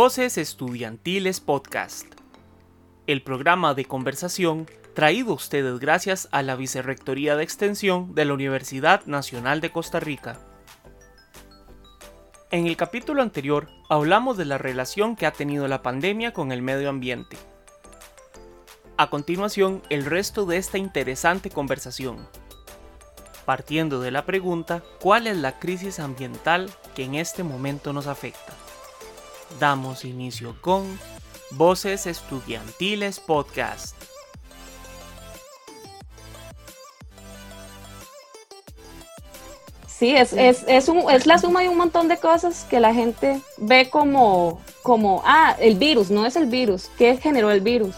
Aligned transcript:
Voces 0.00 0.38
Estudiantiles 0.38 1.40
Podcast, 1.40 2.06
el 3.08 3.20
programa 3.20 3.74
de 3.74 3.84
conversación 3.84 4.68
traído 4.94 5.32
a 5.32 5.34
ustedes 5.34 5.80
gracias 5.80 6.28
a 6.30 6.42
la 6.42 6.54
Vicerrectoría 6.54 7.34
de 7.34 7.42
Extensión 7.42 8.14
de 8.14 8.24
la 8.24 8.34
Universidad 8.34 9.04
Nacional 9.06 9.60
de 9.60 9.72
Costa 9.72 9.98
Rica. 9.98 10.38
En 12.52 12.68
el 12.68 12.76
capítulo 12.76 13.22
anterior 13.22 13.70
hablamos 13.88 14.36
de 14.36 14.44
la 14.44 14.56
relación 14.56 15.16
que 15.16 15.26
ha 15.26 15.32
tenido 15.32 15.66
la 15.66 15.82
pandemia 15.82 16.32
con 16.32 16.52
el 16.52 16.62
medio 16.62 16.90
ambiente. 16.90 17.36
A 18.96 19.10
continuación, 19.10 19.82
el 19.90 20.04
resto 20.04 20.46
de 20.46 20.58
esta 20.58 20.78
interesante 20.78 21.50
conversación 21.50 22.28
partiendo 23.44 24.00
de 24.00 24.12
la 24.12 24.26
pregunta 24.26 24.82
¿cuál 25.00 25.26
es 25.26 25.36
la 25.36 25.58
crisis 25.58 25.98
ambiental 25.98 26.70
que 26.94 27.02
en 27.02 27.16
este 27.16 27.42
momento 27.42 27.92
nos 27.92 28.06
afecta? 28.06 28.57
Damos 29.58 30.04
inicio 30.04 30.54
con 30.60 30.98
Voces 31.52 32.06
Estudiantiles 32.06 33.18
Podcast. 33.18 33.96
Sí, 39.86 40.14
es, 40.14 40.32
es, 40.32 40.64
es, 40.68 40.88
un, 40.88 41.10
es 41.10 41.26
la 41.26 41.38
suma 41.38 41.62
de 41.62 41.68
un 41.68 41.76
montón 41.76 42.06
de 42.06 42.18
cosas 42.18 42.64
que 42.70 42.78
la 42.78 42.94
gente 42.94 43.40
ve 43.56 43.90
como, 43.90 44.60
como, 44.82 45.22
ah, 45.24 45.56
el 45.58 45.74
virus, 45.74 46.08
no 46.10 46.24
es 46.24 46.36
el 46.36 46.46
virus, 46.46 46.88
¿qué 46.96 47.16
generó 47.16 47.50
el 47.50 47.62
virus? 47.62 47.96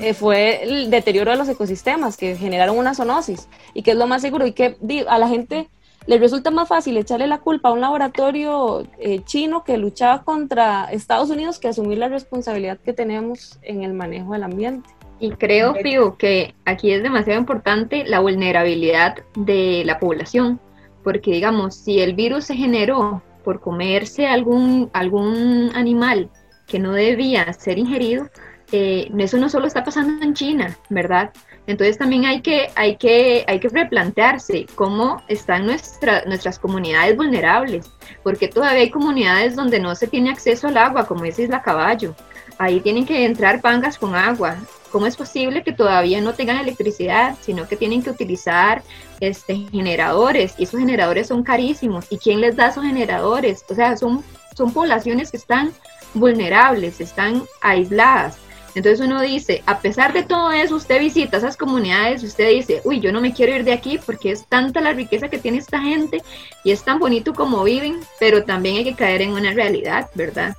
Eh, 0.00 0.14
fue 0.14 0.62
el 0.62 0.90
deterioro 0.90 1.30
de 1.30 1.36
los 1.36 1.48
ecosistemas 1.48 2.16
que 2.16 2.36
generaron 2.36 2.76
una 2.76 2.94
zoonosis 2.94 3.48
y 3.74 3.82
que 3.82 3.92
es 3.92 3.96
lo 3.96 4.06
más 4.06 4.22
seguro 4.22 4.46
y 4.46 4.52
que 4.52 4.76
a 5.08 5.18
la 5.18 5.28
gente 5.28 5.68
le 6.06 6.18
resulta 6.18 6.50
más 6.50 6.68
fácil 6.68 6.96
echarle 6.96 7.26
la 7.26 7.38
culpa 7.38 7.68
a 7.68 7.72
un 7.72 7.80
laboratorio 7.80 8.86
eh, 8.98 9.20
chino 9.24 9.64
que 9.64 9.78
luchaba 9.78 10.24
contra 10.24 10.84
Estados 10.86 11.30
Unidos 11.30 11.58
que 11.58 11.68
asumir 11.68 11.98
la 11.98 12.08
responsabilidad 12.08 12.78
que 12.78 12.92
tenemos 12.92 13.58
en 13.62 13.82
el 13.82 13.94
manejo 13.94 14.32
del 14.32 14.44
ambiente. 14.44 14.90
Y 15.20 15.30
creo, 15.30 15.74
Pío, 15.74 16.16
que 16.16 16.54
aquí 16.64 16.90
es 16.90 17.02
demasiado 17.02 17.38
importante 17.38 18.04
la 18.04 18.18
vulnerabilidad 18.18 19.18
de 19.36 19.82
la 19.86 20.00
población, 20.00 20.58
porque 21.04 21.30
digamos, 21.30 21.76
si 21.76 22.00
el 22.00 22.14
virus 22.14 22.46
se 22.46 22.56
generó 22.56 23.22
por 23.44 23.60
comerse 23.60 24.26
algún, 24.26 24.90
algún 24.92 25.70
animal 25.74 26.28
que 26.66 26.80
no 26.80 26.92
debía 26.92 27.52
ser 27.52 27.78
ingerido, 27.78 28.28
eh, 28.72 29.10
eso 29.18 29.36
no 29.36 29.48
solo 29.48 29.66
está 29.66 29.84
pasando 29.84 30.24
en 30.24 30.34
China, 30.34 30.76
¿verdad? 30.88 31.30
Entonces 31.66 31.96
también 31.96 32.24
hay 32.24 32.42
que, 32.42 32.70
hay 32.74 32.96
que, 32.96 33.44
hay 33.46 33.60
que 33.60 33.68
replantearse 33.68 34.66
cómo 34.74 35.22
están 35.28 35.66
nuestras 35.66 36.58
comunidades 36.58 37.16
vulnerables, 37.16 37.88
porque 38.24 38.48
todavía 38.48 38.80
hay 38.80 38.90
comunidades 38.90 39.54
donde 39.54 39.78
no 39.78 39.94
se 39.94 40.08
tiene 40.08 40.30
acceso 40.30 40.68
al 40.68 40.76
agua, 40.76 41.06
como 41.06 41.24
es 41.24 41.38
Isla 41.38 41.62
Caballo. 41.62 42.16
Ahí 42.58 42.80
tienen 42.80 43.06
que 43.06 43.24
entrar 43.24 43.60
pangas 43.60 43.98
con 43.98 44.14
agua. 44.14 44.56
¿Cómo 44.90 45.06
es 45.06 45.16
posible 45.16 45.62
que 45.62 45.72
todavía 45.72 46.20
no 46.20 46.34
tengan 46.34 46.58
electricidad, 46.58 47.36
sino 47.40 47.66
que 47.66 47.76
tienen 47.76 48.02
que 48.02 48.10
utilizar 48.10 48.82
este, 49.20 49.56
generadores? 49.70 50.54
Y 50.58 50.64
esos 50.64 50.80
generadores 50.80 51.28
son 51.28 51.42
carísimos. 51.42 52.06
¿Y 52.10 52.18
quién 52.18 52.40
les 52.40 52.56
da 52.56 52.68
esos 52.68 52.84
generadores? 52.84 53.64
O 53.70 53.74
sea, 53.74 53.96
son, 53.96 54.22
son 54.54 54.72
poblaciones 54.72 55.30
que 55.30 55.38
están 55.38 55.72
vulnerables, 56.12 57.00
están 57.00 57.42
aisladas. 57.62 58.36
Entonces 58.74 59.00
uno 59.06 59.20
dice, 59.20 59.62
a 59.66 59.80
pesar 59.80 60.12
de 60.12 60.22
todo 60.22 60.50
eso, 60.50 60.76
usted 60.76 60.98
visita 60.98 61.36
esas 61.36 61.56
comunidades, 61.56 62.22
usted 62.22 62.48
dice, 62.50 62.80
uy, 62.84 63.00
yo 63.00 63.12
no 63.12 63.20
me 63.20 63.34
quiero 63.34 63.54
ir 63.54 63.64
de 63.64 63.72
aquí 63.72 63.98
porque 64.04 64.32
es 64.32 64.46
tanta 64.46 64.80
la 64.80 64.92
riqueza 64.92 65.28
que 65.28 65.38
tiene 65.38 65.58
esta 65.58 65.80
gente 65.80 66.22
y 66.64 66.70
es 66.70 66.82
tan 66.82 66.98
bonito 66.98 67.34
como 67.34 67.64
viven, 67.64 68.00
pero 68.18 68.44
también 68.44 68.76
hay 68.76 68.84
que 68.84 68.94
caer 68.94 69.22
en 69.22 69.32
una 69.32 69.52
realidad, 69.52 70.08
¿verdad? 70.14 70.56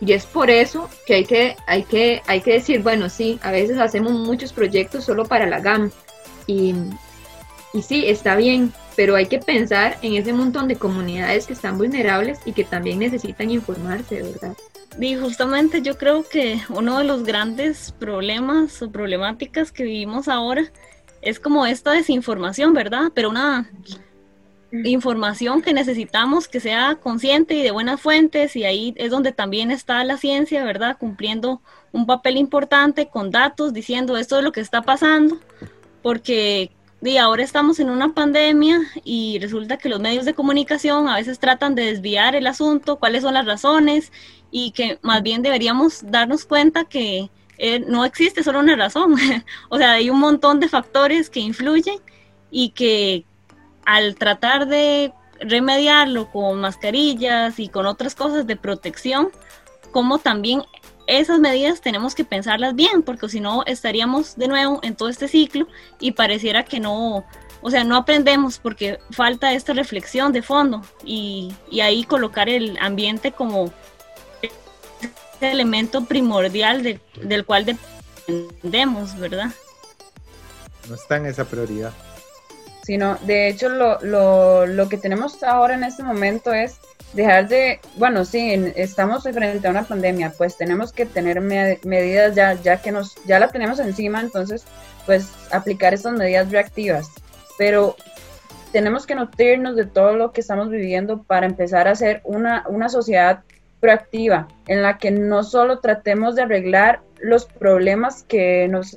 Y 0.00 0.12
es 0.12 0.26
por 0.26 0.50
eso 0.50 0.90
que 1.06 1.14
hay 1.14 1.24
que, 1.24 1.56
hay 1.66 1.84
que, 1.84 2.22
hay 2.26 2.40
que 2.40 2.54
decir, 2.54 2.82
bueno, 2.82 3.08
sí, 3.08 3.38
a 3.42 3.52
veces 3.52 3.78
hacemos 3.78 4.12
muchos 4.12 4.52
proyectos 4.52 5.04
solo 5.04 5.24
para 5.24 5.46
la 5.46 5.60
GAM 5.60 5.92
y, 6.48 6.74
y 7.72 7.82
sí, 7.82 8.04
está 8.06 8.36
bien, 8.36 8.72
pero 8.96 9.16
hay 9.16 9.26
que 9.26 9.38
pensar 9.38 9.98
en 10.02 10.14
ese 10.14 10.32
montón 10.32 10.68
de 10.68 10.76
comunidades 10.76 11.46
que 11.46 11.54
están 11.54 11.78
vulnerables 11.78 12.38
y 12.44 12.52
que 12.52 12.64
también 12.64 12.98
necesitan 12.98 13.50
informarse, 13.50 14.22
¿verdad? 14.22 14.54
Y 15.00 15.16
justamente 15.16 15.80
yo 15.80 15.96
creo 15.96 16.28
que 16.28 16.60
uno 16.68 16.98
de 16.98 17.04
los 17.04 17.24
grandes 17.24 17.92
problemas 17.98 18.82
o 18.82 18.90
problemáticas 18.90 19.72
que 19.72 19.84
vivimos 19.84 20.28
ahora 20.28 20.70
es 21.22 21.40
como 21.40 21.64
esta 21.64 21.92
desinformación, 21.92 22.74
¿verdad? 22.74 23.10
Pero 23.14 23.30
una 23.30 23.70
información 24.84 25.62
que 25.62 25.72
necesitamos 25.72 26.48
que 26.48 26.60
sea 26.60 26.96
consciente 26.96 27.54
y 27.54 27.62
de 27.62 27.70
buenas 27.70 28.00
fuentes 28.00 28.56
y 28.56 28.64
ahí 28.64 28.94
es 28.96 29.10
donde 29.10 29.32
también 29.32 29.70
está 29.70 30.02
la 30.04 30.16
ciencia, 30.18 30.64
¿verdad? 30.64 30.96
Cumpliendo 30.98 31.62
un 31.92 32.06
papel 32.06 32.36
importante 32.36 33.08
con 33.08 33.30
datos 33.30 33.72
diciendo 33.72 34.16
esto 34.16 34.38
es 34.38 34.44
lo 34.44 34.52
que 34.52 34.60
está 34.60 34.82
pasando, 34.82 35.38
porque 36.02 36.70
y 37.02 37.16
ahora 37.16 37.42
estamos 37.42 37.80
en 37.80 37.90
una 37.90 38.14
pandemia 38.14 38.80
y 39.04 39.38
resulta 39.40 39.76
que 39.76 39.88
los 39.88 40.00
medios 40.00 40.24
de 40.24 40.34
comunicación 40.34 41.08
a 41.08 41.16
veces 41.16 41.38
tratan 41.40 41.74
de 41.74 41.86
desviar 41.86 42.36
el 42.36 42.46
asunto, 42.46 42.96
cuáles 42.96 43.22
son 43.22 43.34
las 43.34 43.44
razones 43.44 44.12
y 44.52 44.70
que 44.70 44.98
más 45.02 45.22
bien 45.22 45.42
deberíamos 45.42 46.02
darnos 46.10 46.44
cuenta 46.44 46.84
que 46.84 47.28
eh, 47.58 47.80
no 47.80 48.04
existe 48.04 48.44
solo 48.44 48.60
una 48.60 48.76
razón, 48.76 49.16
o 49.68 49.78
sea, 49.78 49.92
hay 49.92 50.10
un 50.10 50.20
montón 50.20 50.60
de 50.60 50.68
factores 50.68 51.28
que 51.28 51.40
influyen 51.40 51.98
y 52.50 52.70
que 52.70 53.24
al 53.84 54.14
tratar 54.14 54.68
de 54.68 55.12
remediarlo 55.40 56.30
con 56.30 56.60
mascarillas 56.60 57.58
y 57.58 57.68
con 57.68 57.86
otras 57.86 58.14
cosas 58.14 58.46
de 58.46 58.54
protección, 58.54 59.30
como 59.90 60.18
también 60.18 60.62
esas 61.06 61.40
medidas 61.40 61.80
tenemos 61.80 62.14
que 62.14 62.24
pensarlas 62.24 62.74
bien, 62.74 63.02
porque 63.02 63.28
si 63.28 63.40
no 63.40 63.64
estaríamos 63.66 64.36
de 64.36 64.48
nuevo 64.48 64.80
en 64.82 64.94
todo 64.96 65.08
este 65.08 65.28
ciclo 65.28 65.66
y 66.00 66.12
pareciera 66.12 66.64
que 66.64 66.80
no, 66.80 67.24
o 67.60 67.70
sea, 67.70 67.84
no 67.84 67.96
aprendemos 67.96 68.58
porque 68.58 68.98
falta 69.10 69.52
esta 69.52 69.72
reflexión 69.72 70.32
de 70.32 70.42
fondo 70.42 70.82
y, 71.04 71.52
y 71.70 71.80
ahí 71.80 72.04
colocar 72.04 72.48
el 72.48 72.78
ambiente 72.80 73.32
como 73.32 73.72
elemento 75.40 76.04
primordial 76.04 77.00
del 77.20 77.44
cual 77.44 77.64
dependemos, 78.26 79.18
¿verdad? 79.18 79.50
No 80.88 80.94
está 80.94 81.16
en 81.16 81.26
esa 81.26 81.44
prioridad. 81.44 81.92
Sino, 82.82 83.16
de 83.22 83.48
hecho, 83.48 83.68
lo, 83.68 84.00
lo, 84.00 84.66
lo 84.66 84.88
que 84.88 84.98
tenemos 84.98 85.42
ahora 85.42 85.74
en 85.74 85.84
este 85.84 86.02
momento 86.02 86.52
es 86.52 86.80
dejar 87.12 87.48
de, 87.48 87.80
bueno, 87.96 88.24
sí, 88.24 88.72
estamos 88.74 89.22
frente 89.22 89.66
a 89.66 89.70
una 89.70 89.84
pandemia, 89.84 90.32
pues 90.36 90.56
tenemos 90.56 90.92
que 90.92 91.06
tener 91.06 91.40
medidas 91.40 92.34
ya, 92.34 92.54
ya 92.54 92.80
que 92.80 92.90
nos, 92.90 93.14
ya 93.24 93.38
la 93.38 93.48
tenemos 93.48 93.78
encima, 93.78 94.20
entonces, 94.20 94.64
pues 95.06 95.30
aplicar 95.50 95.94
estas 95.94 96.14
medidas 96.14 96.50
reactivas. 96.50 97.08
Pero 97.58 97.96
tenemos 98.72 99.06
que 99.06 99.14
nutrirnos 99.14 99.76
de 99.76 99.84
todo 99.84 100.16
lo 100.16 100.32
que 100.32 100.40
estamos 100.40 100.70
viviendo 100.70 101.22
para 101.22 101.46
empezar 101.46 101.86
a 101.86 101.94
ser 101.94 102.22
una, 102.24 102.64
una 102.68 102.88
sociedad 102.88 103.42
proactiva, 103.80 104.48
en 104.66 104.82
la 104.82 104.98
que 104.98 105.10
no 105.10 105.44
solo 105.44 105.80
tratemos 105.80 106.34
de 106.34 106.42
arreglar 106.42 107.02
los 107.20 107.44
problemas 107.44 108.22
que 108.22 108.68
nos, 108.68 108.96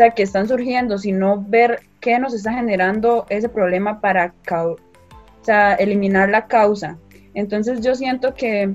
sea, 0.00 0.10
que 0.12 0.22
están 0.22 0.48
surgiendo, 0.48 0.96
sino 0.96 1.44
ver 1.46 1.80
qué 2.00 2.18
nos 2.18 2.32
está 2.32 2.54
generando 2.54 3.26
ese 3.28 3.50
problema 3.50 4.00
para 4.00 4.32
o 4.50 4.76
sea, 5.42 5.74
eliminar 5.74 6.30
la 6.30 6.46
causa. 6.46 6.96
Entonces 7.34 7.82
yo 7.82 7.94
siento 7.94 8.34
que 8.34 8.74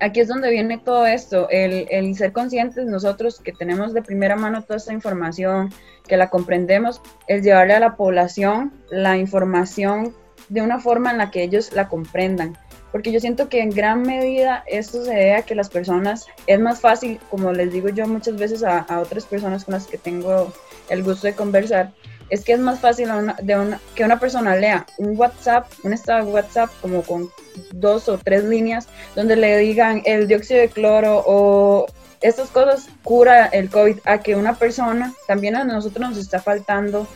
aquí 0.00 0.20
es 0.20 0.28
donde 0.28 0.50
viene 0.50 0.76
todo 0.76 1.06
esto, 1.06 1.48
el, 1.48 1.86
el, 1.90 2.14
ser 2.14 2.32
conscientes 2.32 2.84
nosotros 2.84 3.40
que 3.40 3.52
tenemos 3.52 3.94
de 3.94 4.02
primera 4.02 4.36
mano 4.36 4.62
toda 4.62 4.76
esta 4.76 4.92
información, 4.92 5.70
que 6.06 6.18
la 6.18 6.28
comprendemos, 6.28 7.00
es 7.26 7.42
llevarle 7.42 7.74
a 7.74 7.80
la 7.80 7.96
población 7.96 8.72
la 8.90 9.16
información 9.16 10.14
de 10.50 10.60
una 10.60 10.78
forma 10.78 11.10
en 11.10 11.18
la 11.18 11.30
que 11.30 11.42
ellos 11.42 11.72
la 11.72 11.88
comprendan 11.88 12.54
porque 12.92 13.12
yo 13.12 13.20
siento 13.20 13.48
que 13.48 13.60
en 13.60 13.70
gran 13.70 14.02
medida 14.02 14.64
esto 14.66 15.04
se 15.04 15.10
debe 15.10 15.34
a 15.34 15.42
que 15.42 15.54
las 15.54 15.68
personas, 15.68 16.26
es 16.46 16.60
más 16.60 16.80
fácil, 16.80 17.20
como 17.30 17.52
les 17.52 17.72
digo 17.72 17.88
yo 17.88 18.06
muchas 18.06 18.36
veces 18.36 18.62
a, 18.62 18.86
otras 19.00 19.24
personas 19.24 19.64
con 19.64 19.74
las 19.74 19.86
que 19.86 19.98
tengo 19.98 20.52
el 20.88 21.02
gusto 21.02 21.26
de 21.26 21.34
conversar, 21.34 21.92
es 22.30 22.44
que 22.44 22.52
es 22.52 22.60
más 22.60 22.78
fácil 22.78 23.08
de 23.42 23.76
que 23.94 24.04
una 24.04 24.20
persona 24.20 24.54
lea 24.56 24.86
un 24.98 25.18
WhatsApp, 25.18 25.70
un 25.82 25.92
estado 25.92 26.28
WhatsApp 26.28 26.70
como 26.80 27.02
con 27.02 27.28
dos 27.72 28.08
o 28.08 28.18
tres 28.18 28.44
líneas, 28.44 28.88
donde 29.16 29.36
le 29.36 29.58
digan 29.58 30.02
el 30.04 30.28
dióxido 30.28 30.60
de 30.60 30.68
cloro 30.68 31.22
o 31.26 31.86
estas 32.20 32.50
cosas 32.50 32.88
cura 33.02 33.46
el 33.46 33.70
COVID, 33.70 33.98
a 34.04 34.18
que 34.18 34.36
una 34.36 34.54
persona, 34.54 35.12
también 35.26 35.56
a 35.56 35.64
nosotros 35.64 36.10
nos 36.10 36.18
está 36.18 36.38
faltando 36.38 37.08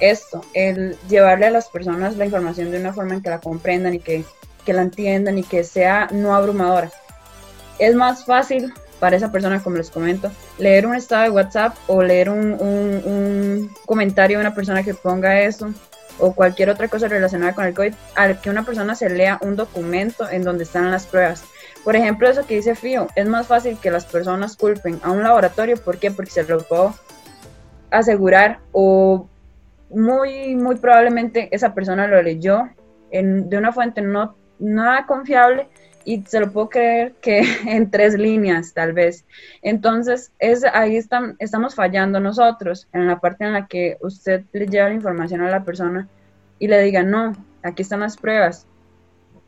esto, 0.00 0.42
el 0.54 0.96
llevarle 1.08 1.46
a 1.46 1.50
las 1.50 1.68
personas 1.68 2.16
la 2.16 2.24
información 2.24 2.70
de 2.70 2.78
una 2.78 2.92
forma 2.92 3.14
en 3.14 3.22
que 3.22 3.30
la 3.30 3.40
comprendan 3.40 3.94
y 3.94 4.00
que 4.00 4.24
que 4.68 4.74
la 4.74 4.82
entiendan 4.82 5.38
y 5.38 5.44
que 5.44 5.64
sea 5.64 6.08
no 6.12 6.34
abrumadora. 6.34 6.90
Es 7.78 7.94
más 7.94 8.26
fácil 8.26 8.74
para 9.00 9.16
esa 9.16 9.32
persona, 9.32 9.62
como 9.62 9.78
les 9.78 9.88
comento, 9.88 10.30
leer 10.58 10.86
un 10.86 10.94
estado 10.94 11.22
de 11.22 11.30
WhatsApp 11.30 11.74
o 11.86 12.02
leer 12.02 12.28
un, 12.28 12.52
un, 12.52 13.74
comentario 13.86 14.36
de 14.36 14.44
una 14.44 14.54
persona 14.54 14.82
que 14.82 14.92
ponga 14.92 15.40
eso 15.40 15.72
o 16.18 16.34
cualquier 16.34 16.68
otra 16.68 16.88
cosa 16.88 17.08
relacionada 17.08 17.54
con 17.54 17.64
el 17.64 17.72
COVID, 17.72 17.94
al 18.14 18.38
que 18.42 18.50
una 18.50 18.62
persona 18.62 18.94
se 18.94 19.08
lea 19.08 19.38
un 19.40 19.56
documento 19.56 20.28
en 20.28 20.42
donde 20.42 20.64
están 20.64 20.90
las 20.90 21.06
pruebas. 21.06 21.44
Por 21.82 21.96
ejemplo, 21.96 22.28
eso 22.28 22.44
que 22.44 22.56
dice 22.56 22.74
Fío, 22.74 23.08
es 23.16 23.26
más 23.26 23.46
fácil 23.46 23.78
que 23.80 23.90
las 23.90 24.04
personas 24.04 24.54
culpen 24.54 25.00
a 25.02 25.12
un 25.12 25.22
laboratorio, 25.22 25.78
¿por 25.78 25.96
qué? 25.96 26.10
Porque 26.10 26.30
se 26.30 26.42
lo 26.42 26.58
puedo 26.58 26.94
asegurar 27.90 28.58
o 28.72 29.30
muy, 29.88 30.56
muy 30.56 30.76
probablemente 30.76 31.48
esa 31.52 31.72
persona 31.72 32.06
lo 32.06 32.20
leyó 32.20 32.68
en, 33.10 33.48
de 33.48 33.56
una 33.56 33.72
fuente 33.72 34.02
no 34.02 34.36
nada 34.58 35.06
confiable 35.06 35.68
y 36.04 36.22
se 36.26 36.40
lo 36.40 36.50
puedo 36.50 36.70
creer 36.70 37.12
que 37.20 37.42
en 37.66 37.90
tres 37.90 38.14
líneas 38.14 38.72
tal 38.72 38.94
vez. 38.94 39.26
Entonces, 39.60 40.32
es, 40.38 40.64
ahí 40.64 40.96
están, 40.96 41.36
estamos 41.38 41.74
fallando 41.74 42.18
nosotros 42.18 42.88
en 42.92 43.06
la 43.06 43.20
parte 43.20 43.44
en 43.44 43.52
la 43.52 43.66
que 43.66 43.98
usted 44.00 44.44
le 44.52 44.66
lleva 44.66 44.88
la 44.88 44.94
información 44.94 45.42
a 45.42 45.50
la 45.50 45.64
persona 45.64 46.08
y 46.58 46.68
le 46.68 46.80
diga, 46.82 47.02
no, 47.02 47.32
aquí 47.62 47.82
están 47.82 48.00
las 48.00 48.16
pruebas. 48.16 48.66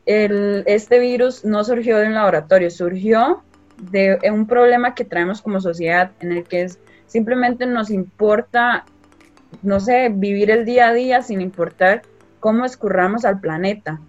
El, 0.05 0.63
este 0.67 0.99
virus 0.99 1.43
no 1.45 1.63
surgió 1.63 1.97
de 1.97 2.07
un 2.07 2.13
laboratorio, 2.13 2.69
surgió 2.69 3.43
de 3.77 4.19
un 4.31 4.45
problema 4.45 4.93
que 4.93 5.05
traemos 5.05 5.41
como 5.41 5.59
sociedad 5.59 6.11
en 6.19 6.31
el 6.31 6.43
que 6.43 6.61
es, 6.61 6.79
simplemente 7.07 7.65
nos 7.65 7.89
importa, 7.89 8.85
no 9.63 9.79
sé, 9.79 10.09
vivir 10.13 10.51
el 10.51 10.65
día 10.65 10.89
a 10.89 10.93
día 10.93 11.23
sin 11.23 11.41
importar 11.41 12.03
cómo 12.39 12.65
escurramos 12.65 13.25
al 13.25 13.39
planeta. 13.39 13.99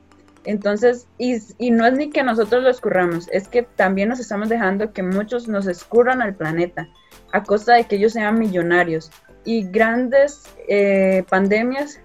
Entonces, 0.44 1.06
y, 1.18 1.70
no 1.70 1.86
es 1.86 1.92
ni 1.94 2.10
que 2.10 2.22
nosotros 2.22 2.62
lo 2.62 2.70
escurramos, 2.70 3.28
es 3.30 3.48
que 3.48 3.62
también 3.62 4.08
nos 4.08 4.18
estamos 4.18 4.48
dejando 4.48 4.92
que 4.92 5.02
muchos 5.02 5.46
nos 5.48 5.66
escurran 5.66 6.20
al 6.20 6.34
planeta 6.34 6.88
a 7.32 7.42
costa 7.44 7.74
de 7.74 7.84
que 7.84 7.96
ellos 7.96 8.12
sean 8.12 8.38
millonarios. 8.38 9.10
Y 9.44 9.64
grandes 9.64 10.42
eh, 10.68 11.24
pandemias 11.28 12.00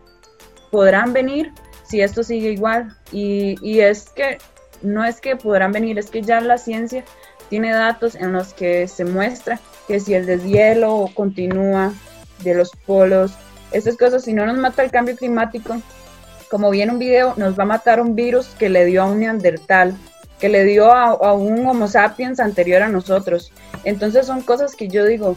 podrán 0.72 1.13
venir 1.13 1.51
si 1.84 2.01
esto 2.01 2.24
sigue 2.24 2.51
igual. 2.51 2.95
Y, 3.12 3.56
y 3.62 3.80
es 3.81 4.10
que 4.10 4.38
no 4.81 5.04
es 5.04 5.19
que 5.19 5.36
podrán 5.36 5.72
venir, 5.72 5.98
es 5.98 6.10
que 6.10 6.22
ya 6.22 6.39
la 6.42 6.57
ciencia 6.57 7.04
tiene 7.50 7.72
datos 7.72 8.16
en 8.16 8.34
los 8.34 8.54
que 8.54 8.88
se 8.88 9.06
muestra 9.06 9.60
que 9.88 10.00
si 10.00 10.13
el 10.13 10.25
deshielo 10.25 11.10
continúa 11.13 11.94
de 12.44 12.54
los 12.54 12.72
polos, 12.86 13.34
estas 13.72 13.98
cosas, 13.98 14.24
si 14.24 14.34
no 14.34 14.45
nos 14.45 14.57
mata 14.57 14.84
el 14.84 14.92
cambio 14.92 15.16
climático, 15.16 15.78
como 16.49 16.69
vi 16.69 16.83
un 16.83 16.99
video, 16.99 17.33
nos 17.38 17.57
va 17.57 17.63
a 17.63 17.67
matar 17.67 17.99
un 17.99 18.15
virus 18.15 18.47
que 18.59 18.69
le 18.69 18.85
dio 18.85 19.03
a 19.03 19.05
un 19.05 19.19
neandertal, 19.19 19.95
que 20.39 20.49
le 20.49 20.63
dio 20.63 20.91
a, 20.91 21.33
un 21.33 21.65
Homo 21.65 21.88
sapiens 21.88 22.39
anterior 22.39 22.81
a 22.81 22.89
nosotros. 22.89 23.51
Entonces 23.83 24.25
son 24.25 24.41
cosas 24.41 24.75
que 24.75 24.88
yo 24.88 25.05
digo, 25.05 25.35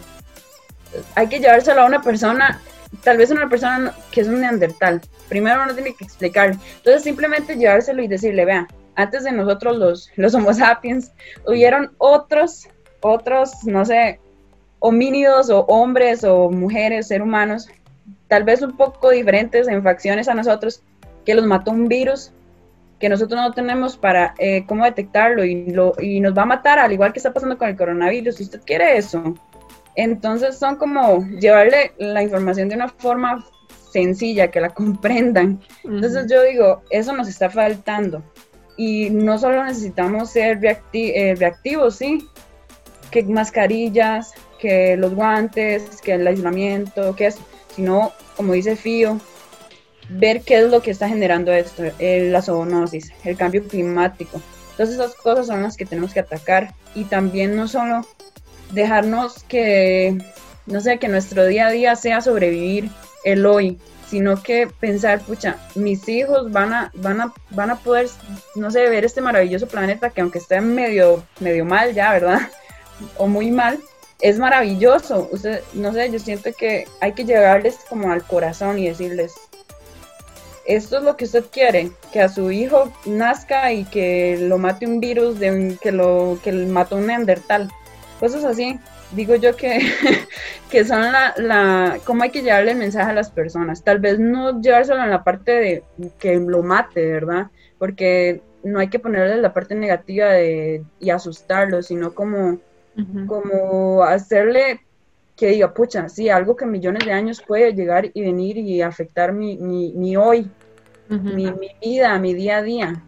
hay 1.15 1.29
que 1.29 1.41
llevárselo 1.41 1.83
a 1.83 1.87
una 1.87 2.03
persona, 2.03 2.61
tal 3.03 3.17
vez 3.17 3.31
a 3.31 3.35
una 3.35 3.49
persona 3.49 3.95
que 4.11 4.21
es 4.21 4.29
un 4.29 4.41
neandertal. 4.41 5.01
Primero 5.29 5.63
uno 5.63 5.75
tiene 5.75 5.95
que 5.95 6.05
explicarle. 6.05 6.59
Entonces 6.77 7.03
simplemente 7.03 7.57
llevárselo 7.57 8.03
y 8.03 8.09
decirle, 8.09 8.45
vea, 8.45 8.69
antes 8.95 9.25
de 9.25 9.33
nosotros 9.33 9.79
los, 9.79 10.11
los 10.17 10.35
Homo 10.35 10.53
sapiens, 10.53 11.13
hubieron 11.47 11.93
otros, 11.99 12.69
otros, 13.01 13.65
no 13.65 13.85
sé, 13.85 14.21
homínidos 14.81 15.51
o 15.51 15.61
hombres 15.67 16.25
o 16.25 16.51
mujeres, 16.51 17.09
seres 17.09 17.27
humanos, 17.27 17.69
tal 18.29 18.45
vez 18.45 18.63
un 18.63 18.77
poco 18.77 19.11
diferentes 19.11 19.69
en 19.69 19.83
facciones 19.83 20.29
a 20.29 20.35
nosotros, 20.35 20.83
que 21.25 21.35
los 21.35 21.47
mató 21.47 21.71
un 21.71 21.89
virus 21.89 22.33
que 23.01 23.09
nosotros 23.09 23.41
no 23.41 23.53
tenemos 23.53 23.97
para 23.97 24.35
eh, 24.39 24.65
cómo 24.67 24.85
detectarlo 24.85 25.43
y, 25.45 25.71
lo, 25.73 25.95
y 25.99 26.21
nos 26.21 26.37
va 26.37 26.43
a 26.43 26.47
matar, 26.47 26.79
al 26.79 26.93
igual 26.93 27.13
que 27.13 27.19
está 27.19 27.33
pasando 27.33 27.57
con 27.57 27.69
el 27.69 27.77
coronavirus, 27.77 28.37
si 28.37 28.43
usted 28.45 28.61
quiere 28.65 28.99
eso. 28.99 29.35
Entonces 29.97 30.59
son 30.59 30.77
como 30.77 31.27
llevarle 31.41 31.93
la 31.99 32.23
información 32.23 32.69
de 32.69 32.77
una 32.77 32.89
forma 32.89 33.45
sencilla, 33.91 34.51
que 34.51 34.61
la 34.61 34.69
comprendan. 34.69 35.61
Entonces 35.83 36.27
yo 36.31 36.43
digo, 36.43 36.83
eso 36.91 37.15
nos 37.15 37.27
está 37.27 37.49
faltando. 37.49 38.23
Y 38.77 39.11
no 39.11 39.39
solo 39.39 39.65
necesitamos 39.65 40.31
ser 40.31 40.61
eh, 40.93 41.35
reactivos, 41.37 41.97
sí, 41.97 42.29
que 43.11 43.23
mascarillas, 43.25 44.33
que 44.59 44.97
los 44.97 45.15
guantes, 45.15 46.01
que 46.03 46.13
el 46.13 46.27
aislamiento, 46.27 47.17
que 47.17 47.27
eso, 47.27 47.41
sino, 47.75 48.13
como 48.37 48.53
dice 48.53 48.77
Fío, 48.77 49.19
ver 50.11 50.43
qué 50.43 50.59
es 50.59 50.71
lo 50.71 50.83
que 50.83 50.91
está 50.91 51.09
generando 51.09 51.53
esto, 51.53 51.85
la 51.99 52.43
zoonosis, 52.43 53.13
el 53.25 53.37
cambio 53.37 53.67
climático. 53.67 54.41
Todas 54.77 54.93
esas 54.93 55.15
cosas 55.15 55.47
son 55.47 55.63
las 55.63 55.77
que 55.77 55.87
tenemos 55.87 56.13
que 56.13 56.21
atacar 56.21 56.75
y 56.95 57.05
también 57.05 57.55
no 57.57 57.69
solo 57.69 58.07
dejarnos 58.73 59.43
que, 59.45 60.19
no 60.67 60.81
sé, 60.81 60.99
que 60.99 61.09
nuestro 61.09 61.47
día 61.47 61.67
a 61.67 61.71
día 61.71 61.97
sea 61.97 62.21
sobrevivir 62.21 62.91
el 63.25 63.47
hoy, 63.47 63.79
sino 64.09 64.43
que 64.43 64.69
pensar, 64.81 65.21
pucha, 65.21 65.57
mis 65.75 66.09
hijos 66.09 66.51
van 66.51 66.73
a, 66.73 66.91
van 66.95 67.21
a, 67.21 67.33
van 67.51 67.71
a 67.71 67.77
poder, 67.77 68.09
no 68.57 68.71
sé, 68.71 68.89
ver 68.89 69.05
este 69.05 69.21
maravilloso 69.21 69.69
planeta 69.69 70.11
que 70.11 70.21
aunque 70.21 70.39
esté 70.39 70.61
medio, 70.61 71.23
medio 71.39 71.65
mal 71.65 71.95
ya, 71.95 72.13
¿verdad? 72.13 72.41
O 73.17 73.27
muy 73.27 73.51
mal, 73.51 73.79
es 74.21 74.39
maravilloso. 74.39 75.31
No 75.73 75.93
sé, 75.95 76.11
yo 76.11 76.19
siento 76.19 76.51
que 76.53 76.87
hay 77.01 77.15
que 77.15 77.25
llegarles 77.25 77.79
como 77.89 78.13
al 78.13 78.23
corazón 78.25 78.79
y 78.79 78.89
decirles, 78.89 79.33
esto 80.75 80.99
es 80.99 81.03
lo 81.03 81.17
que 81.17 81.25
usted 81.25 81.45
quiere, 81.51 81.91
que 82.13 82.21
a 82.21 82.29
su 82.29 82.51
hijo 82.51 82.93
nazca 83.07 83.73
y 83.73 83.85
que 83.85 84.39
lo 84.41 84.59
mate 84.59 84.87
un 84.87 85.01
virus, 85.01 85.39
de 85.39 85.77
que 85.81 85.93
lo 85.93 86.39
que 86.43 86.53
mató 86.53 86.97
un 86.97 87.07
neandertal. 87.07 87.71
Cosas 88.19 88.45
así. 88.45 88.79
Digo 89.13 89.35
yo 89.35 89.57
que, 89.57 89.81
que 90.71 90.85
son 90.85 91.01
la, 91.01 91.35
la, 91.37 91.99
cómo 92.05 92.23
hay 92.23 92.31
que 92.31 92.43
llevarle 92.43 92.73
el 92.73 92.79
mensaje 92.79 93.11
a 93.11 93.15
las 93.15 93.31
personas. 93.31 93.83
Tal 93.83 93.99
vez 93.99 94.19
no 94.21 94.61
llevárselo 94.61 95.03
en 95.03 95.11
la 95.11 95.25
parte 95.25 95.53
de 95.53 95.83
que 96.19 96.37
lo 96.37 96.63
mate, 96.63 97.05
¿verdad? 97.11 97.49
Porque 97.79 98.41
no 98.63 98.79
hay 98.79 98.89
que 98.89 98.99
ponerle 98.99 99.41
la 99.41 99.53
parte 99.53 99.75
negativa 99.75 100.27
de, 100.27 100.85
y 101.01 101.11
asustarlo, 101.11 101.83
sino 101.83 102.15
como, 102.15 102.59
como 103.27 104.05
hacerle 104.05 104.81
que 105.41 105.49
diga, 105.49 105.73
pucha, 105.73 106.07
sí, 106.11 106.29
algo 106.29 106.55
que 106.55 106.67
millones 106.67 107.07
de 107.07 107.13
años 107.13 107.43
puede 107.47 107.73
llegar 107.73 108.11
y 108.13 108.21
venir 108.21 108.59
y 108.59 108.83
afectar 108.83 109.33
mi, 109.33 109.57
mi, 109.57 110.15
hoy, 110.15 110.51
mi, 111.11 111.53
vida, 111.83 112.19
mi 112.19 112.35
día 112.35 112.59
a 112.59 112.63
día. 112.63 113.03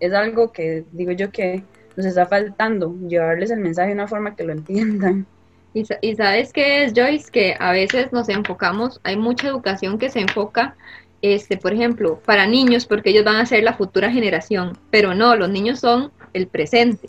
Es 0.00 0.12
algo 0.12 0.52
que 0.52 0.84
digo 0.92 1.12
yo 1.12 1.30
que 1.30 1.62
nos 1.96 2.06
está 2.06 2.26
faltando, 2.26 2.94
llevarles 3.08 3.50
el 3.50 3.60
mensaje 3.60 3.88
de 3.88 3.94
una 3.94 4.08
forma 4.08 4.36
que 4.36 4.44
lo 4.44 4.52
entiendan. 4.52 5.26
Y, 5.72 5.84
y 6.00 6.16
sabes 6.16 6.52
qué 6.52 6.82
es, 6.82 6.94
Joyce, 6.96 7.30
que 7.30 7.54
a 7.60 7.70
veces 7.70 8.10
nos 8.10 8.28
enfocamos, 8.28 9.00
hay 9.04 9.16
mucha 9.16 9.46
educación 9.46 9.98
que 9.98 10.10
se 10.10 10.18
enfoca 10.18 10.76
este, 11.22 11.56
por 11.56 11.72
ejemplo, 11.72 12.20
para 12.24 12.46
niños, 12.46 12.86
porque 12.86 13.10
ellos 13.10 13.24
van 13.24 13.36
a 13.36 13.46
ser 13.46 13.62
la 13.62 13.74
futura 13.74 14.10
generación, 14.10 14.78
pero 14.90 15.14
no, 15.14 15.36
los 15.36 15.50
niños 15.50 15.80
son 15.80 16.12
el 16.32 16.46
presente. 16.46 17.08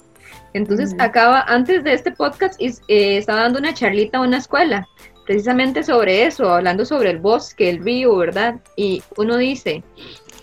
Entonces, 0.53 0.94
acaba, 1.00 1.41
antes 1.48 1.84
de 1.84 1.94
este 1.94 2.12
podcast, 2.12 2.60
eh, 2.60 2.77
estaba 2.88 3.41
dando 3.41 3.60
una 3.60 3.74
charlita 3.74 4.17
a 4.17 4.22
una 4.22 4.38
escuela, 4.38 4.88
precisamente 5.32 5.82
sobre 5.82 6.26
eso, 6.26 6.50
hablando 6.50 6.84
sobre 6.84 7.10
el 7.10 7.20
bosque, 7.20 7.70
el 7.70 7.82
río, 7.82 8.18
¿verdad? 8.18 8.56
Y 8.76 9.02
uno 9.16 9.38
dice, 9.38 9.82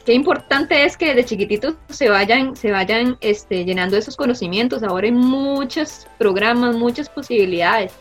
qué 0.07 0.15
importante 0.15 0.83
es 0.83 0.97
que 0.97 1.15
de 1.15 1.27
chiquititos 1.27 1.75
se 1.91 2.09
vayan, 2.09 2.57
se 2.57 2.73
vayan 2.73 3.19
este, 3.21 3.67
llenando 3.67 3.99
esos 3.99 4.17
conocimientos. 4.17 4.83
Ahora 4.83 5.05
hay 5.05 5.13
muchos 5.13 6.07
programas, 6.17 6.75
muchas 6.75 7.11
posibilidades, 7.11 7.93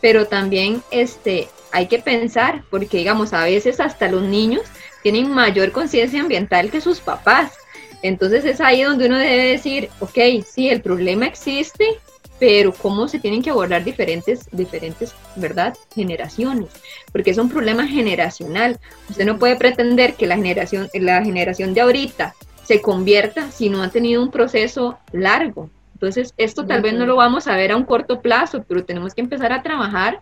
pero 0.00 0.28
también 0.28 0.82
este, 0.90 1.48
hay 1.72 1.88
que 1.88 1.98
pensar, 1.98 2.64
porque 2.70 2.96
digamos, 2.96 3.34
a 3.34 3.44
veces 3.44 3.78
hasta 3.78 4.08
los 4.08 4.22
niños 4.22 4.62
tienen 5.02 5.30
mayor 5.30 5.72
conciencia 5.72 6.22
ambiental 6.22 6.70
que 6.70 6.80
sus 6.80 7.00
papás. 7.00 7.52
Entonces 8.00 8.46
es 8.46 8.62
ahí 8.62 8.82
donde 8.82 9.08
uno 9.08 9.18
debe 9.18 9.48
decir, 9.48 9.90
ok, 9.98 10.42
sí, 10.50 10.70
el 10.70 10.80
problema 10.80 11.26
existe, 11.26 11.98
pero 12.40 12.72
cómo 12.72 13.06
se 13.06 13.20
tienen 13.20 13.42
que 13.42 13.50
abordar 13.50 13.84
diferentes, 13.84 14.48
diferentes, 14.50 15.14
¿verdad? 15.36 15.76
Generaciones, 15.94 16.70
porque 17.12 17.30
es 17.30 17.38
un 17.38 17.50
problema 17.50 17.86
generacional. 17.86 18.80
Usted 19.08 19.26
no 19.26 19.38
puede 19.38 19.56
pretender 19.56 20.14
que 20.14 20.26
la 20.26 20.36
generación, 20.36 20.88
la 20.94 21.22
generación 21.22 21.74
de 21.74 21.82
ahorita 21.82 22.34
se 22.64 22.80
convierta 22.80 23.50
si 23.52 23.68
no 23.68 23.82
ha 23.82 23.90
tenido 23.90 24.22
un 24.22 24.30
proceso 24.30 24.98
largo. 25.12 25.70
Entonces, 25.92 26.32
esto 26.38 26.64
tal 26.64 26.80
vez 26.80 26.94
no 26.94 27.04
lo 27.04 27.14
vamos 27.14 27.46
a 27.46 27.56
ver 27.56 27.72
a 27.72 27.76
un 27.76 27.84
corto 27.84 28.22
plazo, 28.22 28.64
pero 28.66 28.84
tenemos 28.84 29.14
que 29.14 29.20
empezar 29.20 29.52
a 29.52 29.62
trabajar 29.62 30.20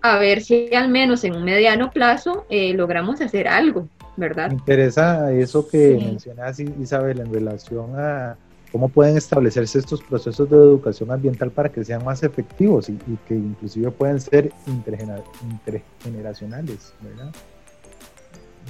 a 0.00 0.18
ver 0.18 0.40
si 0.40 0.72
al 0.72 0.88
menos 0.88 1.24
en 1.24 1.34
un 1.34 1.42
mediano 1.42 1.90
plazo 1.90 2.46
eh, 2.48 2.72
logramos 2.74 3.20
hacer 3.20 3.48
algo. 3.48 3.88
¿verdad? 4.16 4.48
Me 4.48 4.54
interesa 4.54 5.32
eso 5.32 5.68
que 5.68 6.00
mencionas, 6.02 6.58
Isabel, 6.58 7.20
en 7.20 7.32
relación 7.32 7.98
a 7.98 8.36
cómo 8.72 8.88
pueden 8.88 9.16
establecerse 9.16 9.78
estos 9.78 10.02
procesos 10.02 10.50
de 10.50 10.56
educación 10.56 11.10
ambiental 11.10 11.50
para 11.50 11.70
que 11.70 11.84
sean 11.84 12.04
más 12.04 12.22
efectivos 12.22 12.88
y, 12.88 12.98
que 13.26 13.34
inclusive 13.34 13.90
pueden 13.90 14.20
ser 14.20 14.52
intergeneracionales, 14.66 16.92
¿verdad? 17.00 17.32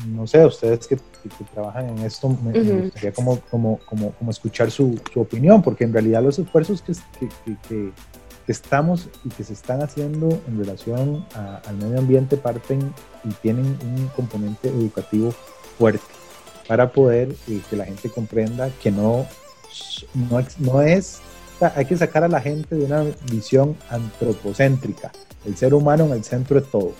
No 0.08 0.26
sé, 0.26 0.44
ustedes 0.44 0.86
que, 0.86 0.98
trabajan 1.54 1.88
en 1.88 1.98
esto, 2.00 2.28
me, 2.28 2.82
gustaría 2.82 3.12
como, 3.12 3.40
como, 3.50 3.80
como, 3.86 4.12
como 4.12 4.30
escuchar 4.30 4.70
su, 4.70 5.00
su, 5.12 5.20
opinión, 5.20 5.62
porque 5.62 5.84
en 5.84 5.92
realidad 5.92 6.22
los 6.22 6.38
esfuerzos 6.38 6.82
que, 6.82 6.92
que 7.68 7.92
que 8.46 8.52
estamos 8.52 9.08
y 9.24 9.28
que 9.30 9.42
se 9.42 9.52
están 9.52 9.82
haciendo 9.82 10.28
en 10.46 10.58
relación 10.58 11.26
al 11.34 11.76
medio 11.76 11.98
ambiente 11.98 12.36
parten 12.36 12.94
y 13.24 13.30
tienen 13.42 13.66
un 13.66 14.08
componente 14.14 14.68
educativo 14.68 15.32
fuerte 15.76 16.04
para 16.68 16.92
poder 16.92 17.34
eh, 17.48 17.60
que 17.68 17.76
la 17.76 17.84
gente 17.84 18.08
comprenda 18.08 18.70
que 18.82 18.92
no 18.92 19.26
no, 20.14 20.44
no 20.58 20.82
es, 20.82 21.20
hay 21.74 21.84
que 21.84 21.96
sacar 21.96 22.24
a 22.24 22.28
la 22.28 22.40
gente 22.40 22.74
de 22.74 22.84
una 22.84 23.04
visión 23.30 23.76
antropocéntrica, 23.90 25.12
el 25.44 25.56
ser 25.56 25.74
humano 25.74 26.06
en 26.06 26.12
el 26.12 26.24
centro 26.24 26.60
de 26.60 26.66
todo. 26.66 26.92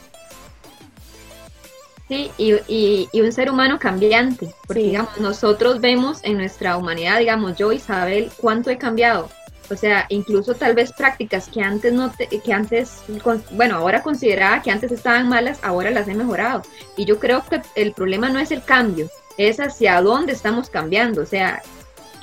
Sí, 2.09 2.31
y, 2.39 3.09
y, 3.13 3.21
un 3.21 3.33
ser 3.33 3.51
humano 3.51 3.81
cambiante, 3.81 4.55
porque 4.67 4.83
digamos, 4.83 5.19
nosotros 5.19 5.81
vemos 5.81 6.21
en 6.23 6.37
nuestra 6.37 6.77
humanidad, 6.77 7.19
digamos, 7.19 7.57
yo, 7.57 7.73
Isabel, 7.73 8.31
cuánto 8.37 8.71
he 8.71 8.79
cambiado. 8.79 9.29
O 9.71 9.77
sea, 9.77 10.07
incluso 10.11 10.55
tal 10.55 10.75
vez 10.75 10.93
prácticas 10.93 11.49
que 11.49 11.61
antes 11.61 11.93
no 11.93 12.13
que 12.45 12.53
antes, 12.53 13.03
bueno, 13.51 13.77
ahora 13.77 14.03
consideraba 14.03 14.63
que 14.63 14.71
antes 14.71 14.93
estaban 14.93 15.29
malas, 15.29 15.59
ahora 15.63 15.91
las 15.91 16.07
he 16.07 16.15
mejorado. 16.15 16.63
Y 16.97 17.05
yo 17.05 17.19
creo 17.19 17.45
que 17.45 17.61
el 17.75 17.93
problema 17.93 18.29
no 18.29 18.39
es 18.39 18.53
el 18.53 18.63
cambio, 18.63 19.11
es 19.37 19.59
hacia 19.59 20.01
dónde 20.01 20.33
estamos 20.33 20.71
cambiando. 20.71 21.23
O 21.23 21.27
sea, 21.27 21.63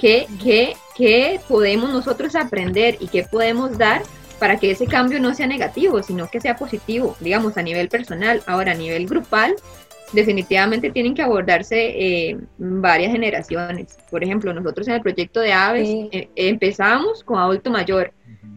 qué, 0.03 0.27
qué, 0.43 0.74
qué 0.98 1.39
podemos 1.48 1.89
nosotros 1.89 2.36
aprender 2.36 2.98
y 3.00 3.07
qué 3.07 3.24
podemos 3.24 3.77
dar 3.77 4.01
para 4.38 4.57
que 4.57 4.72
ese 4.72 4.86
cambio 4.86 5.17
no 5.22 5.33
sea 5.33 5.48
negativo, 5.48 6.03
sino 6.03 6.29
que 6.29 6.41
sea 6.41 6.57
positivo, 6.57 7.15
digamos, 7.22 7.55
a 7.55 7.62
nivel 7.62 7.88
personal. 7.88 8.43
Ahora, 8.45 8.74
a 8.74 8.75
nivel 8.75 9.07
grupal, 9.07 9.55
definitivamente 10.12 10.89
tienen 10.89 11.15
que 11.15 11.22
abordarse 11.22 11.77
eh, 11.77 12.38
varias 12.57 13.13
generaciones. 13.13 13.98
Por 14.12 14.25
ejemplo, 14.25 14.53
nosotros 14.53 14.89
en 14.89 14.95
el 14.95 15.01
proyecto 15.01 15.39
de 15.39 15.53
Aves 15.53 15.88
eh, 16.12 16.27
empezamos 16.36 17.24
con 17.24 17.39
adulto 17.39 17.72
mayor. 17.72 18.12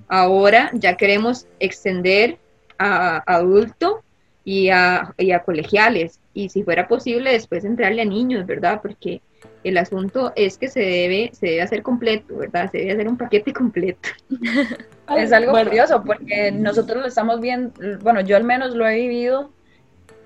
Ahora 0.09 0.73
ya 0.75 0.97
queremos 0.97 1.47
extender 1.61 2.39
a 2.77 3.23
adulto 3.25 4.03
y 4.45 4.71
a, 4.71 5.15
y 5.17 5.31
a 5.31 5.45
colegiales. 5.45 6.19
Y 6.35 6.49
si 6.49 6.65
fuera 6.65 6.89
posible, 6.89 7.31
después 7.31 7.65
entrarle 7.65 8.03
a 8.03 8.05
niños, 8.05 8.47
¿verdad? 8.47 8.81
Porque 8.83 9.21
el 9.65 9.79
asunto 9.79 10.33
es 10.37 10.59
que 10.59 10.69
se 10.69 10.81
debe, 10.81 11.31
se 11.33 11.47
debe 11.47 11.63
hacer 11.63 11.83
completo, 11.83 12.37
¿verdad? 12.37 12.71
Se 12.71 12.79
debe 12.79 12.93
hacer 12.93 13.09
un 13.09 13.17
paquete 13.17 13.53
completo. 13.55 14.09
es 15.17 15.33
algo 15.33 15.53
curioso 15.53 16.03
porque 16.05 16.53
nosotros 16.53 17.03
lo 17.03 17.09
estamos 17.09 17.41
viendo, 17.41 17.73
bueno, 18.01 18.21
yo 18.21 18.37
al 18.37 18.45
menos 18.45 18.75
lo 18.75 18.87
he 18.87 18.97
vivido 18.97 19.51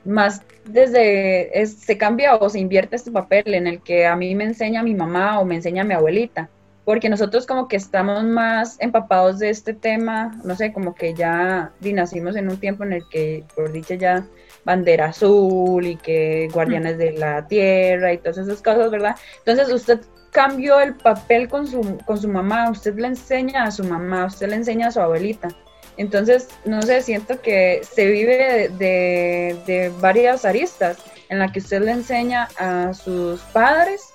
más 0.05 0.43
desde, 0.65 1.67
se 1.67 1.99
cambia 1.99 2.37
o 2.37 2.49
se 2.49 2.59
invierte 2.59 2.97
este 2.97 3.11
papel 3.11 3.55
en 3.55 3.67
el 3.67 3.81
que 3.81 4.07
a 4.07 4.17
mí 4.17 4.35
me 4.35 4.45
enseña 4.45 4.83
mi 4.83 4.95
mamá 4.95 5.41
o 5.41 5.45
me 5.45 5.57
enseña 5.57 5.85
mi 5.85 5.95
abuelita, 5.95 6.49
porque 6.85 7.09
nosotros 7.09 7.47
como 7.47 7.69
que 7.69 7.77
estamos 7.77 8.25
más 8.25 8.77
empapados 8.81 9.39
de 9.39 9.51
este 9.51 9.75
tema, 9.75 10.41
no 10.45 10.57
sé, 10.57 10.73
como 10.73 10.95
que 10.95 11.15
ya 11.15 11.73
nacimos 11.81 12.37
en 12.37 12.51
un 12.51 12.59
tiempo 12.59 12.85
en 12.85 12.95
el 12.95 13.09
que, 13.09 13.45
por 13.55 13.71
dicha 13.71 13.95
ya, 13.95 14.27
bandera 14.65 15.07
azul 15.07 15.87
y 15.87 15.97
que 15.97 16.49
guardianes 16.53 16.99
de 16.99 17.13
la 17.13 17.47
tierra 17.47 18.13
y 18.13 18.19
todas 18.19 18.39
esas 18.39 18.63
cosas, 18.63 18.91
¿verdad? 18.91 19.17
Entonces 19.39 19.73
usted 19.73 20.01
cambió 20.31 20.81
el 20.81 20.95
papel 20.95 21.49
con 21.49 21.67
su, 21.67 21.99
con 22.07 22.19
su 22.19 22.29
mamá, 22.29 22.71
usted 22.71 22.95
le 22.97 23.09
enseña 23.09 23.65
a 23.65 23.71
su 23.71 23.85
mamá, 23.85 24.27
usted 24.27 24.49
le 24.49 24.57
enseña 24.57 24.89
a 24.89 24.91
su 24.91 25.01
abuelita. 25.01 25.49
Entonces, 25.97 26.49
no 26.65 26.81
sé, 26.83 27.03
siento 27.03 27.41
que 27.43 27.83
se 27.83 28.07
vive 28.07 28.71
de, 28.79 29.59
de, 29.67 29.93
varias 30.01 30.45
aristas 30.45 30.99
en 31.29 31.41
la 31.41 31.53
que 31.53 31.59
usted 31.59 31.83
le 31.83 31.91
enseña 31.91 32.49
a 32.59 32.95
sus 32.95 33.41
padres 33.53 34.10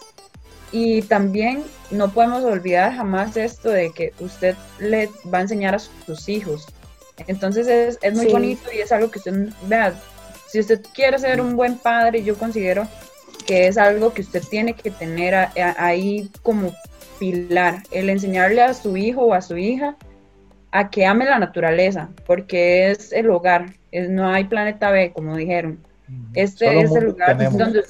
y 0.72 1.02
también 1.04 1.64
no 1.92 2.12
podemos 2.12 2.44
olvidar 2.44 2.94
jamás 2.94 3.38
esto 3.38 3.70
de 3.70 3.92
que 3.92 4.14
usted 4.20 4.56
le 4.80 5.10
va 5.34 5.40
a 5.40 5.42
enseñar 5.42 5.76
a 5.76 5.80
sus 5.80 6.30
hijos. 6.30 6.68
Entonces 7.28 7.68
es, 7.68 8.00
es 8.02 8.14
muy 8.14 8.28
bonito 8.28 8.70
y 8.74 8.80
es 8.80 8.92
algo 8.92 9.10
que 9.10 9.20
usted, 9.20 9.50
vea, 9.68 9.94
si 10.48 10.60
usted 10.60 10.82
quiere 10.94 11.18
ser 11.20 11.42
un 11.42 11.56
buen 11.56 11.78
padre, 11.78 12.24
yo 12.24 12.36
considero 12.36 12.88
que 13.46 13.68
es 13.68 13.78
algo 13.78 14.14
que 14.14 14.22
usted 14.22 14.44
tiene 14.50 14.74
que 14.74 14.92
tener 14.92 15.36
ahí 15.78 16.30
como 16.42 16.74
pilar, 17.20 17.84
el 17.92 18.10
enseñarle 18.10 18.62
a 18.62 18.74
su 18.74 18.98
hijo 18.98 19.22
o 19.22 19.34
a 19.34 19.42
su 19.42 19.58
hija 19.58 19.96
a 20.72 20.90
que 20.90 21.06
ame 21.06 21.26
la 21.26 21.40
naturaleza, 21.40 22.10
porque 22.26 22.92
es 22.92 23.14
el 23.14 23.30
hogar, 23.30 23.74
no 24.10 24.28
hay 24.28 24.44
planeta 24.44 24.92
B, 24.92 25.14
como 25.14 25.38
dijeron. 25.38 25.80
Este 26.34 26.82
es 26.82 26.94
el 26.94 27.06
lugar 27.06 27.38
donde, 27.52 27.84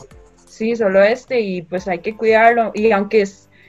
sí, 0.56 0.76
solo 0.76 1.04
este, 1.04 1.42
y 1.42 1.62
pues 1.62 1.88
hay 1.88 2.00
que 2.00 2.16
cuidarlo, 2.16 2.72
y 2.74 2.92
aunque 2.92 3.24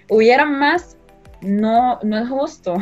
hubiera 0.08 0.44
más, 0.44 0.96
no, 1.40 1.98
no 2.02 2.18
es 2.18 2.28
justo 2.28 2.76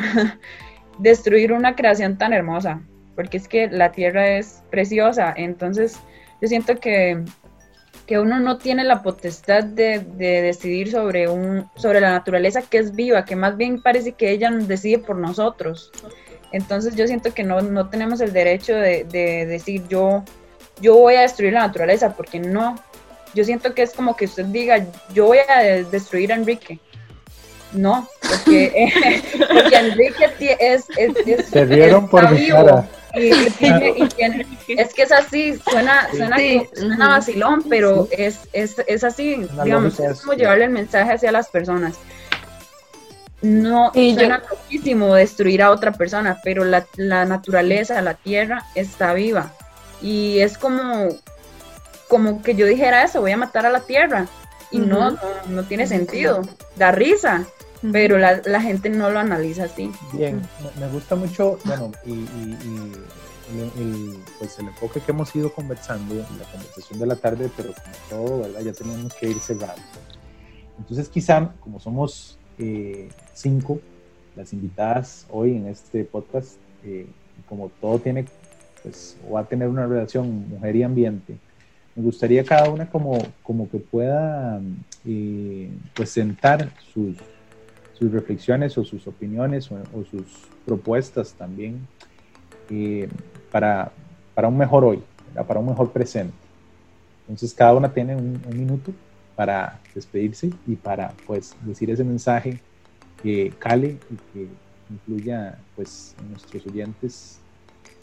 destruir 0.98 1.52
una 1.52 1.74
creación 1.74 2.16
tan 2.18 2.32
hermosa 2.32 2.82
porque 3.14 3.36
es 3.36 3.48
que 3.48 3.68
la 3.68 3.92
tierra 3.92 4.36
es 4.36 4.62
preciosa, 4.70 5.32
entonces 5.36 5.98
yo 6.40 6.48
siento 6.48 6.78
que, 6.78 7.22
que 8.06 8.18
uno 8.18 8.40
no 8.40 8.58
tiene 8.58 8.84
la 8.84 9.02
potestad 9.02 9.64
de, 9.64 10.00
de, 10.00 10.42
decidir 10.42 10.90
sobre, 10.90 11.28
un, 11.28 11.68
sobre 11.76 12.00
la 12.00 12.10
naturaleza 12.10 12.62
que 12.62 12.78
es 12.78 12.94
viva, 12.94 13.24
que 13.24 13.36
más 13.36 13.56
bien 13.56 13.80
parece 13.80 14.12
que 14.12 14.30
ella 14.30 14.50
decide 14.50 14.98
por 14.98 15.16
nosotros. 15.16 15.90
Entonces 16.52 16.94
yo 16.94 17.06
siento 17.06 17.34
que 17.34 17.42
no, 17.42 17.60
no 17.62 17.88
tenemos 17.88 18.20
el 18.20 18.32
derecho 18.32 18.74
de, 18.74 19.04
de, 19.04 19.46
decir 19.46 19.86
yo, 19.88 20.24
yo 20.80 20.96
voy 20.96 21.14
a 21.16 21.22
destruir 21.22 21.52
la 21.52 21.66
naturaleza, 21.66 22.14
porque 22.16 22.38
no. 22.38 22.76
Yo 23.34 23.44
siento 23.44 23.74
que 23.74 23.82
es 23.82 23.92
como 23.92 24.16
que 24.16 24.26
usted 24.26 24.46
diga, 24.46 24.86
yo 25.12 25.26
voy 25.26 25.38
a 25.38 25.62
destruir 25.84 26.32
a 26.32 26.36
Enrique. 26.36 26.78
No, 27.72 28.08
porque, 28.20 28.92
porque 29.52 29.76
Enrique 29.76 30.56
es, 30.60 30.84
es, 30.96 31.14
es, 31.26 31.46
Se 31.46 31.64
vieron 31.64 32.08
por 32.08 32.30
mi 32.30 32.48
cara. 32.48 32.88
Y, 33.16 33.30
es 34.68 34.92
que 34.92 35.02
es 35.02 35.12
así, 35.12 35.58
suena, 35.58 36.08
suena, 36.10 36.36
suena 36.74 37.08
vacilón, 37.08 37.64
pero 37.68 38.08
es, 38.10 38.40
es, 38.52 38.76
es 38.86 39.04
así, 39.04 39.46
digamos, 39.62 40.00
es 40.00 40.20
como 40.20 40.32
llevarle 40.34 40.64
el 40.64 40.70
mensaje 40.70 41.12
hacia 41.12 41.30
las 41.30 41.48
personas. 41.48 41.96
No 43.40 43.92
y 43.94 44.14
suena 44.14 44.42
loquísimo 44.50 45.14
destruir 45.14 45.62
a 45.62 45.70
otra 45.70 45.92
persona, 45.92 46.40
pero 46.42 46.64
la, 46.64 46.86
la 46.96 47.24
naturaleza, 47.24 48.00
la 48.02 48.14
tierra 48.14 48.64
está 48.74 49.12
viva. 49.12 49.52
Y 50.00 50.38
es 50.40 50.58
como, 50.58 51.08
como 52.08 52.42
que 52.42 52.54
yo 52.54 52.66
dijera 52.66 53.04
eso, 53.04 53.20
voy 53.20 53.32
a 53.32 53.36
matar 53.36 53.66
a 53.66 53.70
la 53.70 53.80
tierra. 53.80 54.26
Y 54.70 54.78
no, 54.78 55.12
no, 55.12 55.18
no, 55.48 55.62
tiene 55.64 55.86
sentido. 55.86 56.42
Da 56.76 56.90
risa 56.90 57.46
pero 57.92 58.18
la, 58.18 58.40
la, 58.44 58.60
gente 58.60 58.88
no 58.88 59.10
lo 59.10 59.18
analiza 59.18 59.64
así. 59.64 59.92
Bien, 60.12 60.40
me 60.80 60.88
gusta 60.88 61.16
mucho, 61.16 61.58
bueno, 61.64 61.92
y, 62.06 62.12
y, 62.12 62.92
el, 63.78 64.16
pues 64.38 64.58
el 64.58 64.68
enfoque 64.68 65.00
que 65.00 65.12
hemos 65.12 65.34
ido 65.36 65.52
conversando, 65.52 66.14
la 66.14 66.50
conversación 66.50 66.98
de 66.98 67.06
la 67.06 67.16
tarde, 67.16 67.50
pero 67.56 67.74
como 67.74 68.26
todo, 68.26 68.40
¿verdad? 68.40 68.60
Ya 68.60 68.72
tenemos 68.72 69.12
que 69.14 69.28
ir 69.28 69.38
cerrando. 69.38 69.82
Entonces, 70.78 71.08
quizá, 71.08 71.52
como 71.60 71.78
somos 71.78 72.38
eh, 72.58 73.08
cinco, 73.34 73.80
las 74.34 74.52
invitadas 74.52 75.26
hoy 75.30 75.56
en 75.56 75.68
este 75.68 76.04
podcast, 76.04 76.54
eh, 76.84 77.06
como 77.48 77.70
todo 77.80 77.98
tiene, 77.98 78.24
pues, 78.82 79.16
va 79.32 79.40
a 79.40 79.44
tener 79.44 79.68
una 79.68 79.86
relación 79.86 80.48
mujer 80.48 80.74
y 80.76 80.82
ambiente, 80.82 81.36
me 81.96 82.02
gustaría 82.02 82.44
cada 82.44 82.70
una 82.70 82.88
como, 82.88 83.18
como 83.42 83.70
que 83.70 83.78
pueda 83.78 84.60
eh, 85.04 85.70
pues 85.94 86.10
sus 86.10 88.12
reflexiones 88.12 88.76
o 88.76 88.84
sus 88.84 89.06
opiniones 89.06 89.70
o, 89.70 90.04
sus 90.04 90.24
propuestas 90.66 91.32
también 91.34 91.86
eh, 92.70 93.08
para, 93.52 93.92
para, 94.34 94.48
un 94.48 94.58
mejor 94.58 94.84
hoy, 94.84 95.02
para 95.46 95.60
un 95.60 95.66
mejor 95.66 95.92
presente. 95.92 96.34
Entonces 97.22 97.54
cada 97.54 97.74
una 97.74 97.92
tiene 97.92 98.16
un, 98.16 98.40
minuto 98.50 98.92
para 99.36 99.80
despedirse 99.94 100.50
y 100.66 100.76
para 100.76 101.12
pues 101.26 101.54
decir 101.62 101.90
ese 101.90 102.04
mensaje 102.04 102.60
que 103.22 103.52
cale 103.58 103.98
y 104.10 104.16
que 104.32 104.48
incluya 104.90 105.58
pues 105.76 106.14
a 106.18 106.22
nuestros 106.22 106.66
oyentes 106.66 107.38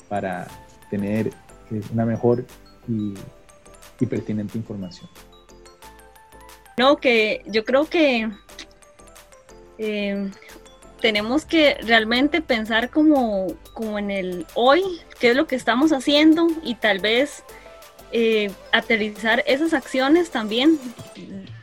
para 0.08 0.48
tener 0.90 1.28
eh, 1.28 1.82
una 1.94 2.06
mejor 2.06 2.46
y, 2.88 3.14
y 4.02 4.06
pertinente 4.06 4.58
información. 4.58 5.10
No, 6.78 6.98
que 6.98 7.44
yo 7.46 7.64
creo 7.64 7.86
que 7.86 8.30
eh, 9.78 10.30
tenemos 11.00 11.46
que 11.46 11.78
realmente 11.84 12.42
pensar 12.42 12.90
como, 12.90 13.48
como 13.74 14.00
en 14.00 14.12
el 14.12 14.46
hoy, 14.56 14.84
qué 15.20 15.30
es 15.30 15.36
lo 15.36 15.48
que 15.48 15.56
estamos 15.56 15.94
haciendo 15.94 16.48
y 16.64 16.76
tal 16.76 17.00
vez 17.00 17.44
eh, 18.12 18.52
aterrizar 18.72 19.44
esas 19.48 19.74
acciones 19.74 20.32
también 20.32 20.80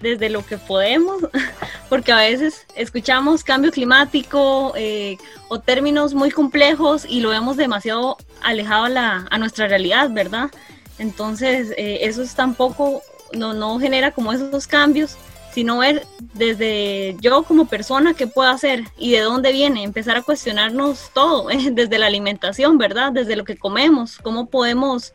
desde 0.01 0.31
lo 0.31 0.47
que 0.47 0.57
podemos, 0.57 1.23
porque 1.89 2.13
a 2.13 2.17
veces 2.17 2.67
escuchamos 2.75 3.45
cambio 3.45 3.71
climático 3.71 4.73
eh, 4.77 5.19
o 5.49 5.61
términos 5.61 6.15
muy 6.15 6.31
complejos 6.31 7.05
y 7.09 7.21
lo 7.21 7.31
vemos 7.31 7.57
demasiado 7.57 8.17
alejado 8.43 8.85
a, 8.85 8.89
la, 8.89 9.27
a 9.31 9.39
nuestra 9.39 9.67
realidad, 9.67 10.11
¿verdad? 10.11 10.51
Entonces, 10.99 11.73
eso 11.77 12.23
es 12.23 12.35
tampoco, 12.35 13.03
no, 13.33 13.55
no 13.55 13.79
genera 13.79 14.11
como 14.11 14.33
esos 14.33 14.67
cambios 14.67 15.17
sino 15.59 15.79
ver 15.79 16.07
desde 16.35 17.17
yo 17.21 17.43
como 17.43 17.65
persona 17.65 18.15
qué 18.15 18.29
puedo 18.29 18.49
hacer 18.49 18.85
y 18.97 19.11
de 19.11 19.21
dónde 19.21 19.51
viene, 19.51 19.83
empezar 19.83 20.17
a 20.17 20.23
cuestionarnos 20.23 21.11
todo, 21.13 21.49
desde 21.73 21.99
la 21.99 22.07
alimentación, 22.07 22.79
¿verdad? 22.79 23.11
Desde 23.13 23.35
lo 23.35 23.45
que 23.45 23.57
comemos, 23.57 24.19
cómo 24.19 24.47
podemos 24.47 25.15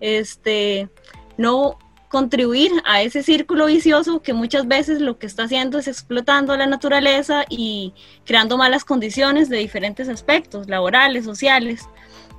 este, 0.00 0.88
no 1.36 1.78
contribuir 2.08 2.72
a 2.84 3.02
ese 3.02 3.22
círculo 3.22 3.66
vicioso 3.66 4.22
que 4.22 4.32
muchas 4.32 4.66
veces 4.66 5.00
lo 5.00 5.18
que 5.18 5.26
está 5.26 5.44
haciendo 5.44 5.78
es 5.78 5.88
explotando 5.88 6.56
la 6.56 6.66
naturaleza 6.66 7.44
y 7.48 7.94
creando 8.24 8.56
malas 8.56 8.84
condiciones 8.84 9.48
de 9.48 9.58
diferentes 9.58 10.08
aspectos, 10.08 10.68
laborales, 10.68 11.24
sociales. 11.24 11.88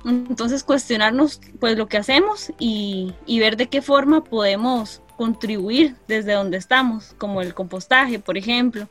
Entonces 0.04 0.64
cuestionarnos 0.64 1.40
pues 1.60 1.76
lo 1.76 1.88
que 1.88 1.98
hacemos 1.98 2.52
y, 2.58 3.14
y 3.26 3.40
ver 3.40 3.56
de 3.56 3.68
qué 3.68 3.82
forma 3.82 4.24
podemos 4.24 5.02
contribuir 5.16 5.96
desde 6.06 6.32
donde 6.32 6.56
estamos, 6.56 7.14
como 7.18 7.42
el 7.42 7.52
compostaje, 7.52 8.20
por 8.20 8.38
ejemplo, 8.38 8.88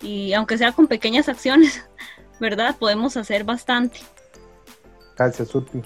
y 0.00 0.32
aunque 0.32 0.58
sea 0.58 0.72
con 0.72 0.86
pequeñas 0.86 1.28
acciones, 1.28 1.84
¿verdad? 2.40 2.76
Podemos 2.78 3.16
hacer 3.16 3.44
bastante. 3.44 4.00
Gracias, 5.16 5.48
Surti. 5.48 5.82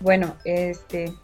Bueno, 0.00 0.34
este, 0.44 1.14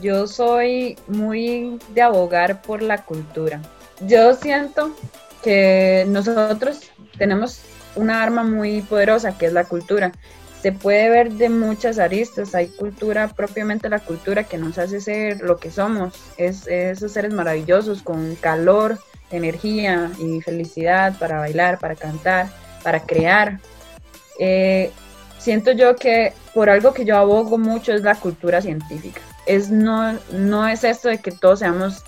yo 0.00 0.26
soy 0.26 0.98
muy 1.06 1.78
de 1.94 2.02
abogar 2.02 2.62
por 2.62 2.82
la 2.82 3.04
cultura. 3.04 3.60
Yo 4.00 4.34
siento 4.34 4.94
que 5.42 6.04
nosotros 6.08 6.90
tenemos 7.16 7.60
una 7.94 8.22
arma 8.22 8.42
muy 8.42 8.82
poderosa 8.82 9.38
que 9.38 9.46
es 9.46 9.52
la 9.52 9.64
cultura. 9.64 10.12
Se 10.66 10.72
puede 10.72 11.08
ver 11.10 11.32
de 11.34 11.48
muchas 11.48 12.00
aristas. 12.00 12.56
Hay 12.56 12.66
cultura, 12.66 13.28
propiamente 13.28 13.88
la 13.88 14.00
cultura 14.00 14.42
que 14.42 14.58
nos 14.58 14.78
hace 14.78 15.00
ser 15.00 15.40
lo 15.40 15.58
que 15.58 15.70
somos. 15.70 16.14
Es, 16.38 16.66
esos 16.66 17.12
seres 17.12 17.32
maravillosos 17.32 18.02
con 18.02 18.34
calor, 18.34 18.98
energía 19.30 20.10
y 20.18 20.40
felicidad 20.40 21.16
para 21.20 21.38
bailar, 21.38 21.78
para 21.78 21.94
cantar, 21.94 22.48
para 22.82 22.98
crear. 22.98 23.60
Eh, 24.40 24.90
siento 25.38 25.70
yo 25.70 25.94
que 25.94 26.32
por 26.52 26.68
algo 26.68 26.92
que 26.92 27.04
yo 27.04 27.16
abogo 27.16 27.58
mucho 27.58 27.92
es 27.92 28.02
la 28.02 28.16
cultura 28.16 28.60
científica. 28.60 29.20
Es 29.46 29.70
no, 29.70 30.18
no 30.32 30.66
es 30.66 30.82
esto 30.82 31.08
de 31.08 31.18
que 31.18 31.30
todos 31.30 31.60
seamos 31.60 32.02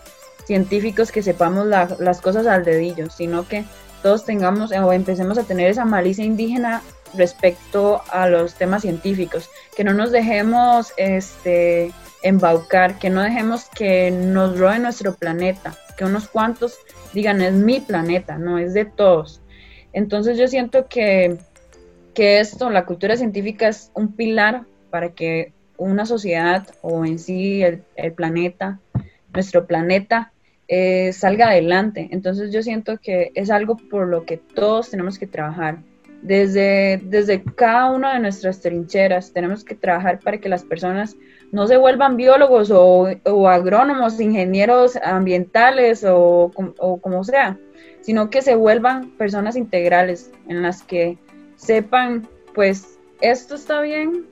científicos, 0.47 1.13
que 1.13 1.23
sepamos 1.23 1.65
las 1.65 2.21
cosas 2.21 2.45
al 2.49 2.65
dedillo, 2.65 3.09
sino 3.09 3.47
que 3.47 3.65
todos 4.03 4.25
tengamos 4.25 4.73
o 4.73 4.93
empecemos 4.93 5.39
a 5.39 5.45
tener 5.45 5.71
esa 5.71 5.85
malicia 5.85 6.25
indígena 6.25 6.83
respecto 7.15 8.03
a 8.11 8.29
los 8.29 8.55
temas 8.55 8.83
científicos, 8.83 9.49
que 9.77 9.85
no 9.85 9.95
nos 9.95 10.13
dejemos 10.13 10.93
este, 10.97 11.93
embaucar, 12.23 12.99
que 12.99 13.11
no 13.11 13.23
dejemos 13.23 13.69
que 13.69 14.11
nos 14.11 14.59
robe 14.59 14.79
nuestro 14.79 15.15
planeta, 15.15 15.75
que 15.97 16.05
unos 16.05 16.29
cuantos 16.29 16.79
digan 17.13 17.43
es 17.43 17.53
mi 17.53 17.81
planeta, 17.81 18.39
no 18.39 18.59
es 18.59 18.75
de 18.75 18.85
todos. 18.85 19.41
Entonces 19.93 20.39
yo 20.39 20.49
siento 20.49 20.87
que, 20.89 21.39
esto, 22.15 22.69
la 22.71 22.85
cultura 22.85 23.17
científica 23.17 23.69
es 23.69 23.93
un 23.95 24.13
pilar 24.13 24.65
para 24.91 25.11
que 25.11 25.53
una 25.77 26.05
sociedad 26.05 26.67
o 26.83 27.05
en 27.05 27.21
sí 27.21 27.63
el, 27.63 28.13
planeta, 28.13 28.81
nuestro 29.33 29.67
planeta, 29.67 30.33
eh, 30.67 31.13
salga 31.13 31.51
adelante. 31.51 32.09
Entonces 32.11 32.53
yo 32.53 32.63
siento 32.65 32.99
que 32.99 33.31
es 33.37 33.51
algo 33.51 33.77
por 33.77 34.09
lo 34.09 34.25
que 34.25 34.37
todos 34.37 34.91
tenemos 34.91 35.17
que 35.17 35.29
trabajar. 35.29 35.79
Desde, 36.23 37.01
desde 37.05 37.43
cada 37.43 37.91
una 37.91 38.15
de 38.15 38.21
nuestras 38.21 38.61
trincheras 38.61 39.33
tenemos 39.33 39.65
que 39.65 39.77
trabajar 39.77 40.19
para 40.19 40.39
que 40.39 40.49
las 40.49 40.65
personas 40.65 41.17
no 41.53 41.67
se 41.67 41.77
vuelvan 41.77 42.17
biólogos 42.17 42.71
o, 42.71 43.49
agrónomos, 43.49 44.21
ingenieros 44.21 44.97
ambientales 44.97 46.05
o, 46.07 46.51
como 47.01 47.25
sea, 47.25 47.57
sino 48.01 48.31
que 48.31 48.43
se 48.43 48.55
vuelvan 48.55 49.11
personas 49.13 49.57
integrales 49.57 50.31
en 50.49 50.63
las 50.63 50.83
que 50.83 51.19
sepan, 51.57 52.29
pues, 52.55 52.99
esto 53.21 53.55
está 53.55 53.81
bien, 53.81 54.27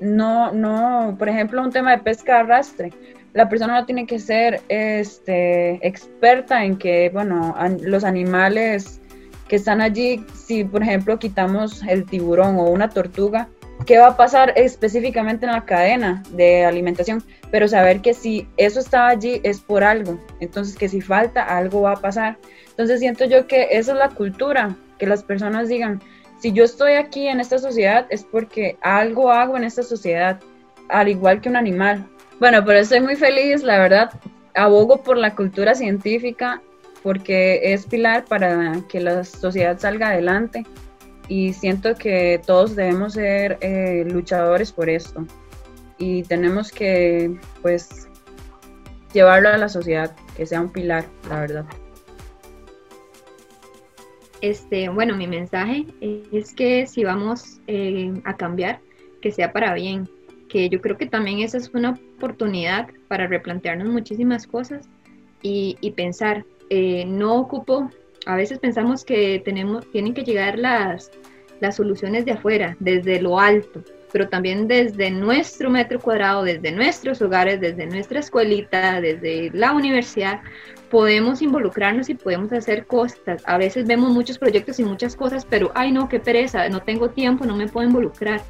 no, 0.00 0.52
no, 0.52 1.16
por 1.18 1.28
ejemplo, 1.28 1.62
un 1.62 1.72
tema 1.72 1.92
de 1.92 2.02
pesca 2.02 2.40
arrastre. 2.40 2.92
La 3.32 3.48
persona 3.48 3.80
no 3.80 3.86
tiene 3.86 4.06
que 4.06 4.18
ser 4.18 4.60
este, 4.68 5.86
experta 5.86 6.64
en 6.64 6.78
que, 6.78 7.10
bueno, 7.10 7.54
los 7.82 8.04
animales 8.04 9.00
que 9.48 9.56
están 9.56 9.80
allí, 9.80 10.24
si 10.34 10.64
por 10.64 10.82
ejemplo 10.82 11.18
quitamos 11.18 11.82
el 11.88 12.04
tiburón 12.04 12.56
o 12.56 12.64
una 12.64 12.90
tortuga, 12.90 13.48
qué 13.86 13.98
va 13.98 14.08
a 14.08 14.16
pasar 14.16 14.52
específicamente 14.56 15.46
en 15.46 15.52
la 15.52 15.64
cadena 15.64 16.22
de 16.32 16.64
alimentación, 16.64 17.22
pero 17.50 17.68
saber 17.68 18.00
que 18.00 18.14
si 18.14 18.46
eso 18.56 18.80
está 18.80 19.08
allí 19.08 19.40
es 19.44 19.60
por 19.60 19.84
algo, 19.84 20.18
entonces 20.40 20.76
que 20.76 20.88
si 20.88 21.00
falta 21.00 21.42
algo 21.42 21.82
va 21.82 21.92
a 21.92 22.00
pasar. 22.00 22.38
Entonces 22.70 23.00
siento 23.00 23.24
yo 23.24 23.46
que 23.46 23.68
esa 23.70 23.92
es 23.92 23.98
la 23.98 24.10
cultura, 24.10 24.76
que 24.98 25.06
las 25.06 25.22
personas 25.22 25.68
digan, 25.68 26.00
si 26.38 26.52
yo 26.52 26.64
estoy 26.64 26.92
aquí 26.92 27.26
en 27.26 27.40
esta 27.40 27.58
sociedad 27.58 28.06
es 28.10 28.24
porque 28.24 28.76
algo 28.80 29.32
hago 29.32 29.56
en 29.56 29.64
esta 29.64 29.82
sociedad, 29.82 30.40
al 30.88 31.08
igual 31.08 31.40
que 31.40 31.48
un 31.48 31.56
animal. 31.56 32.06
Bueno, 32.38 32.64
pero 32.64 32.78
estoy 32.78 33.00
muy 33.00 33.16
feliz, 33.16 33.62
la 33.62 33.78
verdad, 33.78 34.10
abogo 34.54 35.02
por 35.02 35.16
la 35.16 35.34
cultura 35.34 35.74
científica 35.74 36.62
porque 37.02 37.72
es 37.72 37.86
pilar 37.86 38.24
para 38.24 38.82
que 38.88 39.00
la 39.00 39.24
sociedad 39.24 39.78
salga 39.78 40.08
adelante 40.08 40.64
y 41.28 41.52
siento 41.52 41.94
que 41.94 42.40
todos 42.46 42.74
debemos 42.74 43.14
ser 43.14 43.58
eh, 43.60 44.04
luchadores 44.10 44.72
por 44.72 44.88
esto 44.88 45.26
y 45.98 46.22
tenemos 46.22 46.70
que 46.70 47.38
pues 47.62 48.08
llevarlo 49.12 49.48
a 49.48 49.58
la 49.58 49.68
sociedad, 49.68 50.14
que 50.36 50.46
sea 50.46 50.60
un 50.60 50.70
pilar, 50.70 51.04
la 51.28 51.40
verdad. 51.40 51.64
Este, 54.40 54.88
bueno, 54.88 55.16
mi 55.16 55.26
mensaje 55.26 55.86
es 56.32 56.54
que 56.54 56.86
si 56.86 57.02
vamos 57.02 57.60
eh, 57.66 58.12
a 58.24 58.36
cambiar, 58.36 58.80
que 59.20 59.32
sea 59.32 59.52
para 59.52 59.74
bien, 59.74 60.08
que 60.48 60.68
yo 60.68 60.80
creo 60.80 60.96
que 60.96 61.06
también 61.06 61.40
esa 61.40 61.58
es 61.58 61.70
una 61.74 61.90
oportunidad 61.90 62.88
para 63.08 63.26
replantearnos 63.26 63.88
muchísimas 63.88 64.46
cosas 64.46 64.88
y, 65.42 65.76
pensar, 65.96 66.44
eh, 66.70 67.04
no 67.06 67.36
ocupo 67.36 67.90
a 68.28 68.36
veces 68.36 68.58
pensamos 68.58 69.04
que 69.04 69.40
tenemos, 69.42 69.90
tienen 69.90 70.12
que 70.12 70.22
llegar 70.22 70.58
las, 70.58 71.10
las 71.60 71.76
soluciones 71.76 72.26
de 72.26 72.32
afuera, 72.32 72.76
desde 72.78 73.22
lo 73.22 73.40
alto, 73.40 73.82
pero 74.12 74.28
también 74.28 74.68
desde 74.68 75.10
nuestro 75.10 75.70
metro 75.70 75.98
cuadrado, 75.98 76.42
desde 76.42 76.70
nuestros 76.70 77.22
hogares, 77.22 77.58
desde 77.58 77.86
nuestra 77.86 78.20
escuelita, 78.20 79.00
desde 79.00 79.50
la 79.54 79.72
universidad, 79.72 80.40
podemos 80.90 81.40
involucrarnos 81.40 82.10
y 82.10 82.14
podemos 82.14 82.52
hacer 82.52 82.86
cosas. 82.86 83.42
A 83.46 83.56
veces 83.56 83.86
vemos 83.86 84.10
muchos 84.10 84.38
proyectos 84.38 84.78
y 84.78 84.84
muchas 84.84 85.16
cosas, 85.16 85.46
pero 85.46 85.70
ay 85.74 85.90
no, 85.90 86.08
qué 86.08 86.20
pereza, 86.20 86.68
no 86.68 86.82
tengo 86.82 87.08
tiempo, 87.08 87.46
no 87.46 87.56
me 87.56 87.66
puedo 87.68 87.86
involucrar. 87.86 88.42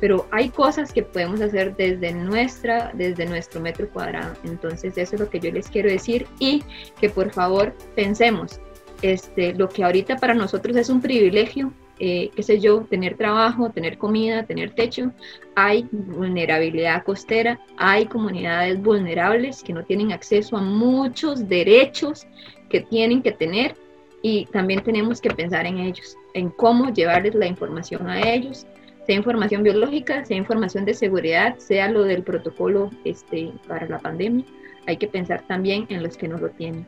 Pero 0.00 0.26
hay 0.30 0.50
cosas 0.50 0.92
que 0.92 1.02
podemos 1.02 1.40
hacer 1.40 1.74
desde 1.76 2.12
nuestra, 2.12 2.90
desde 2.94 3.26
nuestro 3.26 3.60
metro 3.60 3.88
cuadrado. 3.88 4.34
Entonces 4.44 4.96
eso 4.98 5.14
es 5.14 5.20
lo 5.20 5.30
que 5.30 5.40
yo 5.40 5.50
les 5.50 5.68
quiero 5.68 5.88
decir 5.88 6.26
y 6.38 6.62
que 7.00 7.08
por 7.08 7.32
favor 7.32 7.74
pensemos, 7.94 8.60
este, 9.02 9.54
lo 9.54 9.68
que 9.68 9.84
ahorita 9.84 10.16
para 10.16 10.34
nosotros 10.34 10.76
es 10.76 10.88
un 10.88 11.00
privilegio, 11.00 11.72
eh, 11.98 12.30
qué 12.34 12.42
sé 12.42 12.60
yo, 12.60 12.82
tener 12.82 13.16
trabajo, 13.16 13.70
tener 13.70 13.98
comida, 13.98 14.44
tener 14.44 14.74
techo, 14.74 15.12
hay 15.54 15.88
vulnerabilidad 15.90 17.04
costera, 17.04 17.58
hay 17.76 18.06
comunidades 18.06 18.82
vulnerables 18.82 19.62
que 19.62 19.72
no 19.72 19.84
tienen 19.84 20.12
acceso 20.12 20.56
a 20.56 20.62
muchos 20.62 21.48
derechos 21.48 22.26
que 22.68 22.80
tienen 22.80 23.22
que 23.22 23.32
tener 23.32 23.76
y 24.22 24.46
también 24.46 24.82
tenemos 24.82 25.20
que 25.20 25.30
pensar 25.30 25.66
en 25.66 25.78
ellos, 25.78 26.16
en 26.34 26.50
cómo 26.50 26.92
llevarles 26.92 27.34
la 27.34 27.46
información 27.46 28.08
a 28.08 28.20
ellos, 28.28 28.66
sea 29.06 29.16
información 29.16 29.62
biológica, 29.62 30.24
sea 30.24 30.36
información 30.36 30.84
de 30.84 30.94
seguridad, 30.94 31.56
sea 31.58 31.88
lo 31.88 32.02
del 32.02 32.22
protocolo 32.22 32.90
este, 33.04 33.52
para 33.68 33.86
la 33.86 33.98
pandemia, 33.98 34.44
hay 34.86 34.96
que 34.96 35.06
pensar 35.06 35.42
también 35.46 35.86
en 35.88 36.02
los 36.02 36.16
que 36.16 36.28
no 36.28 36.38
lo 36.38 36.50
tienen. 36.50 36.86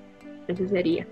Eso 0.49 0.67
sería. 0.69 1.07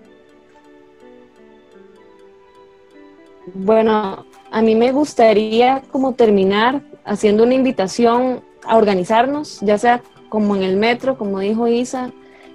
Bueno, 3.53 4.25
a 4.51 4.61
mí 4.61 4.75
me 4.75 4.91
gustaría 4.91 5.81
como 5.91 6.13
terminar 6.15 6.81
haciendo 7.05 7.43
una 7.43 7.53
invitación 7.53 8.41
a 8.65 8.75
organizarnos, 8.75 9.61
ya 9.61 9.77
sea 9.77 10.01
como 10.27 10.55
en 10.57 10.63
el 10.63 10.75
metro, 10.75 11.17
como 11.17 11.39
dijo 11.39 11.67
Isa, 11.67 12.11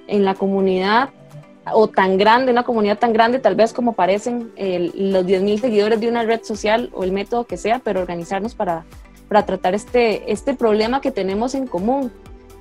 en 0.06 0.24
la 0.24 0.34
comunidad 0.34 1.10
o 1.72 1.88
tan 1.88 2.16
grande, 2.18 2.52
una 2.52 2.64
comunidad 2.64 2.98
tan 2.98 3.12
grande, 3.12 3.38
tal 3.38 3.54
vez 3.54 3.72
como 3.72 3.92
parecen 3.92 4.52
los 4.56 5.24
10.000 5.24 5.60
seguidores 5.60 6.00
de 6.00 6.08
una 6.08 6.24
red 6.24 6.42
social 6.42 6.90
o 6.92 7.04
el 7.04 7.12
método 7.12 7.44
que 7.44 7.56
sea, 7.56 7.78
pero 7.78 8.00
organizarnos 8.00 8.54
para, 8.54 8.84
para 9.28 9.46
tratar 9.46 9.74
este, 9.74 10.30
este 10.32 10.54
problema 10.54 11.00
que 11.00 11.10
tenemos 11.10 11.54
en 11.54 11.66
común. 11.66 12.12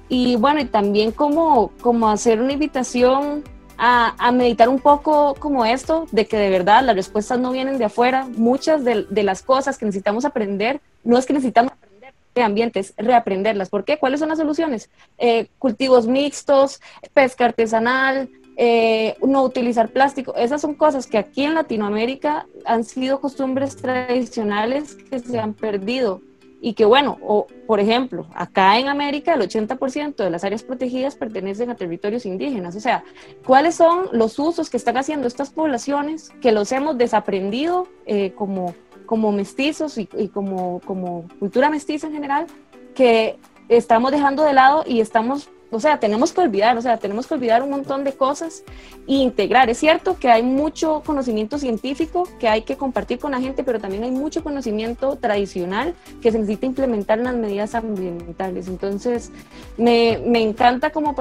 Y 0.08 0.36
bueno, 0.36 0.60
y 0.60 0.66
también 0.66 1.12
como, 1.12 1.72
como 1.82 2.10
hacer 2.10 2.42
una 2.42 2.54
invitación 2.54 3.44
a, 3.84 4.32
meditar 4.32 4.70
un 4.70 4.80
poco 4.80 5.34
como 5.40 5.66
esto, 5.66 6.08
de 6.12 6.28
que 6.28 6.38
de 6.38 6.52
verdad 6.52 6.84
las 6.84 6.96
respuestas 6.96 7.40
no 7.40 7.52
vienen 7.52 7.80
de 7.80 7.86
afuera. 7.86 8.28
Muchas 8.38 8.84
de, 8.84 9.24
las 9.24 9.42
cosas 9.42 9.78
que 9.78 9.86
necesitamos 9.86 10.24
aprender, 10.24 10.80
no 11.04 11.18
es 11.18 11.26
que 11.26 11.34
necesitamos 11.34 11.72
aprender 11.72 12.14
de 12.36 12.44
ambientes, 12.44 12.94
reaprenderlas. 12.96 13.70
¿Por 13.70 13.84
qué? 13.84 13.98
¿Cuáles 13.98 14.20
son 14.20 14.30
las 14.30 14.38
soluciones? 14.38 14.90
Eh, 15.18 15.48
cultivos 15.58 16.06
mixtos, 16.06 16.80
pesca 17.14 17.46
artesanal, 17.46 18.30
eh, 18.58 19.16
no 19.26 19.44
utilizar 19.44 19.90
plástico. 19.90 20.36
Esas 20.36 20.62
son 20.62 20.76
cosas 20.76 21.08
que 21.08 21.18
aquí 21.18 21.44
en 21.44 21.56
Latinoamérica 21.56 22.48
han 22.66 22.84
sido 22.84 23.22
costumbres 23.22 23.76
tradicionales 23.78 24.96
que 24.96 25.20
se 25.20 25.40
han 25.40 25.54
perdido 25.54 26.22
y 26.64 26.74
que 26.74 26.86
bueno, 26.86 27.18
o, 27.24 27.48
por 27.66 27.80
ejemplo, 27.80 28.28
acá 28.36 28.78
en 28.78 28.88
América 28.88 29.34
el 29.34 29.42
80% 29.42 30.16
de 30.16 30.30
las 30.30 30.44
áreas 30.44 30.62
protegidas 30.62 31.16
pertenecen 31.16 31.72
a 31.72 31.76
territorios 31.76 32.26
indígenas. 32.28 32.76
O 32.76 32.80
sea, 32.80 33.04
¿cuáles 33.46 33.76
son 33.76 34.10
los 34.12 34.38
usos 34.38 34.70
que 34.70 34.78
están 34.78 34.96
haciendo 34.98 35.28
estas 35.28 35.50
poblaciones 35.50 36.30
que 36.40 36.52
los 36.52 36.72
hemos 36.72 37.00
desaprendido 37.00 37.88
eh, 38.06 38.34
como, 38.34 38.76
como 39.08 39.32
mestizos 39.32 39.98
y, 39.98 40.08
y, 40.16 40.28
como, 40.28 40.82
como 40.86 41.28
cultura 41.40 41.72
mestiza 41.72 42.08
en 42.08 42.14
general, 42.14 42.46
que 42.94 43.40
estamos 43.68 44.12
dejando 44.12 44.44
de 44.44 44.54
lado 44.54 44.84
y 44.86 45.00
estamos 45.00 45.50
o 45.72 45.80
sea, 45.80 46.00
tenemos 46.00 46.34
que 46.34 46.42
olvidar, 46.42 46.78
o 46.78 46.82
sea, 46.82 46.98
tenemos 46.98 47.28
que 47.28 47.34
olvidar 47.34 47.64
un 47.64 47.70
montón 47.70 48.04
de 48.04 48.12
cosas 48.12 48.64
e 49.08 49.14
integrar. 49.14 49.70
Es 49.70 49.78
cierto 49.78 50.18
que 50.20 50.30
hay 50.30 50.44
mucho 50.44 51.02
conocimiento 51.06 51.58
científico 51.58 52.28
que 52.40 52.50
hay 52.50 52.64
que 52.64 52.76
compartir 52.76 53.20
con 53.20 53.32
la 53.32 53.40
gente, 53.40 53.64
pero 53.64 53.80
también 53.80 54.04
hay 54.04 54.12
mucho 54.12 54.44
conocimiento 54.44 55.16
tradicional 55.16 55.96
que 56.22 56.32
se 56.32 56.40
necesita 56.40 56.66
implementar 56.66 57.20
en 57.20 57.24
las 57.24 57.36
medidas 57.36 57.74
ambientales. 57.74 58.68
Entonces, 58.68 59.32
me, 59.78 60.20
me 60.26 60.42
encanta 60.42 60.90
como, 60.90 61.16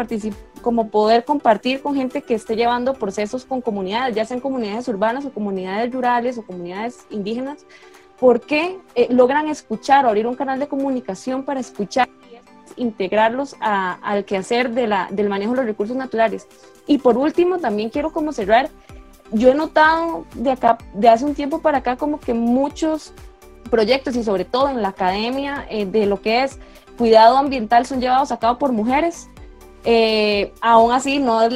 como 0.63 0.91
poder 0.91 1.25
compartir 1.25 1.81
con 1.81 1.95
gente 1.95 2.23
que 2.23 2.35
esté 2.35 2.57
llevando 2.57 2.95
procesos 2.95 3.45
con 3.45 3.61
comunidades, 3.61 4.17
ya 4.17 4.25
sean 4.25 4.41
comunidades 4.41 4.89
urbanas 4.89 5.25
o 5.25 5.33
comunidades 5.33 5.93
rurales 5.93 6.39
o 6.39 6.43
comunidades 6.43 7.07
indígenas, 7.11 7.65
porque 8.19 8.79
eh, 8.95 9.07
logran 9.11 9.49
escuchar 9.49 10.07
abrir 10.07 10.27
un 10.27 10.35
canal 10.35 10.59
de 10.59 10.69
comunicación 10.69 11.45
para 11.45 11.61
escuchar 11.61 12.09
integrarlos 12.81 13.55
al 13.61 14.25
quehacer 14.25 14.71
de 14.71 14.87
la, 14.87 15.09
del 15.11 15.29
manejo 15.29 15.53
de 15.53 15.59
los 15.59 15.67
recursos 15.67 15.97
naturales. 15.97 16.49
Y 16.87 16.99
por 16.99 17.17
último, 17.17 17.59
también 17.59 17.91
quiero 17.91 18.13
como 18.13 18.33
cerrar, 18.33 18.71
yo 19.33 19.51
he 19.51 19.55
notado 19.55 20.25
de 20.35 20.51
acá, 20.51 20.79
de 20.95 21.09
hace 21.09 21.25
un 21.25 21.35
tiempo 21.35 21.61
para 21.61 21.79
acá, 21.79 21.97
como 21.97 22.19
que 22.19 22.35
muchos 22.35 23.13
proyectos 23.71 24.17
y 24.17 24.25
sobre 24.25 24.45
todo 24.45 24.69
en 24.69 24.83
la 24.83 24.89
academia 24.89 25.67
eh, 25.71 25.87
de 25.87 26.07
lo 26.07 26.21
que 26.21 26.43
es 26.43 26.59
cuidado 26.99 27.37
ambiental 27.37 27.87
son 27.87 28.01
llevados 28.01 28.33
a 28.33 28.39
cabo 28.39 28.59
por 28.59 28.73
mujeres. 28.73 29.29
Eh, 29.85 30.53
aún 30.61 30.93
así 30.93 31.21
no 31.21 31.41
es 31.41 31.55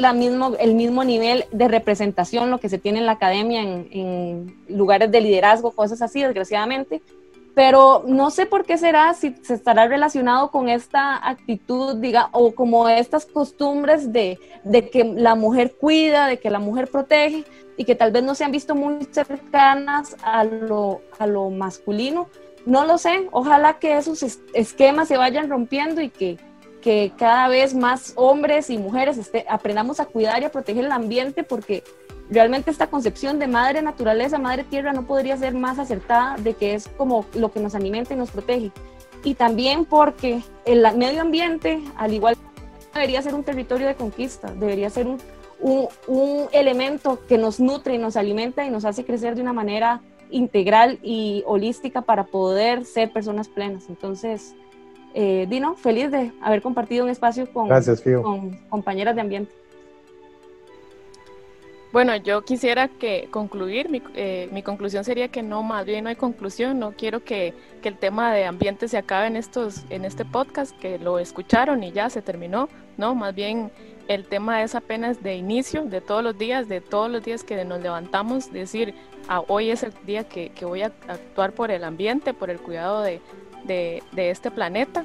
el 0.59 0.75
mismo 0.75 1.05
nivel 1.05 1.45
de 1.53 1.69
representación 1.69 2.51
lo 2.51 2.59
que 2.59 2.71
se 2.71 2.79
tiene 2.79 3.01
en 3.01 3.07
la 3.07 3.13
academia 3.13 3.61
en, 3.61 3.89
en 3.91 4.57
lugares 4.69 5.11
de 5.11 5.21
liderazgo, 5.21 5.73
cosas 5.73 6.01
así, 6.01 6.23
desgraciadamente 6.23 7.03
pero 7.55 8.03
no 8.07 8.31
sé 8.31 8.47
por 8.47 8.65
qué 8.65 8.77
será, 8.77 9.15
si 9.15 9.35
se 9.43 9.55
estará 9.55 9.87
relacionado 9.87 10.51
con 10.51 10.69
esta 10.69 11.17
actitud, 11.29 11.97
diga, 11.97 12.29
o 12.33 12.53
como 12.55 12.89
estas 12.89 13.27
costumbres 13.27 14.13
de, 14.13 14.41
de, 14.65 14.91
que 14.91 15.05
la 15.05 15.37
mujer 15.37 15.77
cuida, 15.77 16.27
de 16.27 16.39
que 16.39 16.51
la 16.51 16.59
mujer 16.59 16.89
protege 16.91 17.45
y 17.77 17.85
que 17.85 17.95
tal 17.95 18.11
vez 18.11 18.25
no 18.25 18.35
se 18.35 18.45
han 18.45 18.51
visto 18.51 18.75
muy 18.75 19.05
cercanas 19.11 20.17
a 20.25 20.43
lo, 20.43 21.03
a 21.19 21.27
lo 21.29 21.51
masculino. 21.51 22.29
No 22.67 22.87
lo 22.87 22.99
sé, 22.99 23.29
ojalá 23.31 23.79
que 23.79 23.99
esos 23.99 24.23
esquemas 24.53 25.07
se 25.07 25.17
vayan 25.17 25.49
rompiendo 25.49 26.01
y 26.01 26.09
que, 26.09 26.39
que 26.81 27.13
cada 27.17 27.47
vez 27.47 27.73
más 27.75 28.15
hombres 28.17 28.69
y 28.69 28.79
mujeres 28.79 29.17
este, 29.17 29.45
aprendamos 29.49 30.01
a 30.01 30.07
cuidar 30.07 30.43
y 30.43 30.47
a 30.47 30.51
proteger 30.51 30.87
el 30.87 30.93
ambiente 30.93 31.45
porque 31.45 31.85
realmente 32.31 32.71
esta 32.71 32.89
concepción 32.89 33.39
de 33.39 33.47
madre 33.47 33.83
naturaleza, 33.83 34.39
madre 34.39 34.65
tierra 34.65 34.93
no 34.93 35.07
podría 35.07 35.37
ser 35.37 35.55
más 35.55 35.79
acertada 35.79 36.37
de 36.39 36.55
que 36.55 36.75
es 36.75 36.89
como 36.97 37.27
lo 37.35 37.53
que 37.53 37.61
nos 37.61 37.75
alimenta 37.75 38.15
y 38.15 38.17
nos 38.17 38.31
protege. 38.31 38.73
Y 39.25 39.35
también 39.35 39.85
porque 39.85 40.43
el 40.65 40.83
medio 40.97 41.23
ambiente, 41.23 41.81
al 41.97 42.13
igual 42.13 42.37
debería 42.93 43.23
ser 43.23 43.35
un 43.35 43.43
territorio 43.43 43.87
de 43.87 43.95
conquista, 43.95 44.53
debería 44.55 44.91
ser 44.91 45.07
un, 45.07 45.19
un, 46.07 46.47
elemento 46.53 47.21
que 47.27 47.39
nos 47.39 47.59
nutre 47.59 47.95
y 47.95 47.99
nos 47.99 48.17
alimenta 48.17 48.65
y 48.65 48.71
nos 48.71 48.85
hace 48.85 49.05
crecer 49.05 49.35
de 49.35 49.43
una 49.43 49.53
manera 49.53 50.03
integral 50.31 50.99
y 51.03 51.43
holística 51.47 52.03
para 52.03 52.25
poder 52.25 52.85
ser 52.85 53.13
personas 53.13 53.49
plenas. 53.49 53.89
Entonces, 53.89 54.55
eh, 55.15 55.47
Dino, 55.49 55.75
feliz 55.77 56.11
de 56.11 56.33
haber 56.43 56.61
compartido 56.61 57.05
un 57.05 57.11
espacio 57.11 57.51
con, 57.53 57.69
con 58.23 58.51
compañeras 58.69 59.15
de 59.15 59.21
ambiente. 59.21 59.53
Bueno, 61.95 62.17
yo 62.17 62.43
quisiera 62.43 62.89
que 62.89 63.29
concluir, 63.31 63.89
mi, 63.89 64.03
eh, 64.17 64.49
mi, 64.51 64.65
conclusión 64.65 65.05
sería 65.05 65.29
que 65.29 65.45
no, 65.45 65.63
más 65.63 65.87
bien 65.87 66.03
no 66.03 66.11
hay 66.11 66.17
conclusión, 66.17 66.81
no 66.81 66.91
quiero 66.91 67.23
que, 67.23 67.55
que, 67.83 67.89
el 67.89 67.99
tema 67.99 68.35
de 68.35 68.47
ambiente 68.47 68.89
se 68.89 68.99
acabe 68.99 69.29
en, 69.29 69.37
estos, 69.37 69.85
en 69.91 70.05
este 70.05 70.25
podcast, 70.25 70.77
que 70.81 70.99
lo 70.99 71.21
escucharon 71.21 71.85
y 71.85 71.93
ya 71.93 72.11
se 72.11 72.21
terminó, 72.21 72.69
no, 72.97 73.15
más 73.15 73.33
bien 73.33 73.71
el 74.09 74.27
tema 74.27 74.65
es 74.65 74.75
apenas 74.75 75.23
de 75.23 75.37
inicio, 75.37 75.85
de 75.85 76.01
todos 76.01 76.25
los 76.25 76.37
días, 76.37 76.69
de 76.69 76.81
todos 76.81 77.09
los 77.09 77.23
días 77.23 77.45
que 77.45 77.65
nos 77.65 77.81
levantamos, 77.81 78.53
decir, 78.53 78.93
ah, 79.29 79.45
hoy 79.47 79.71
es 79.71 79.85
el 79.85 79.93
día 80.05 80.25
que, 80.25 80.49
que, 80.49 80.65
voy 80.65 80.83
a 80.83 80.87
actuar 81.07 81.53
por 81.53 81.71
el 81.71 81.85
ambiente, 81.85 82.35
por 82.35 82.51
el 82.51 82.59
cuidado 82.59 83.03
de, 83.03 83.21
de, 83.67 84.03
de 84.11 84.31
este 84.31 84.51
planeta 84.51 85.05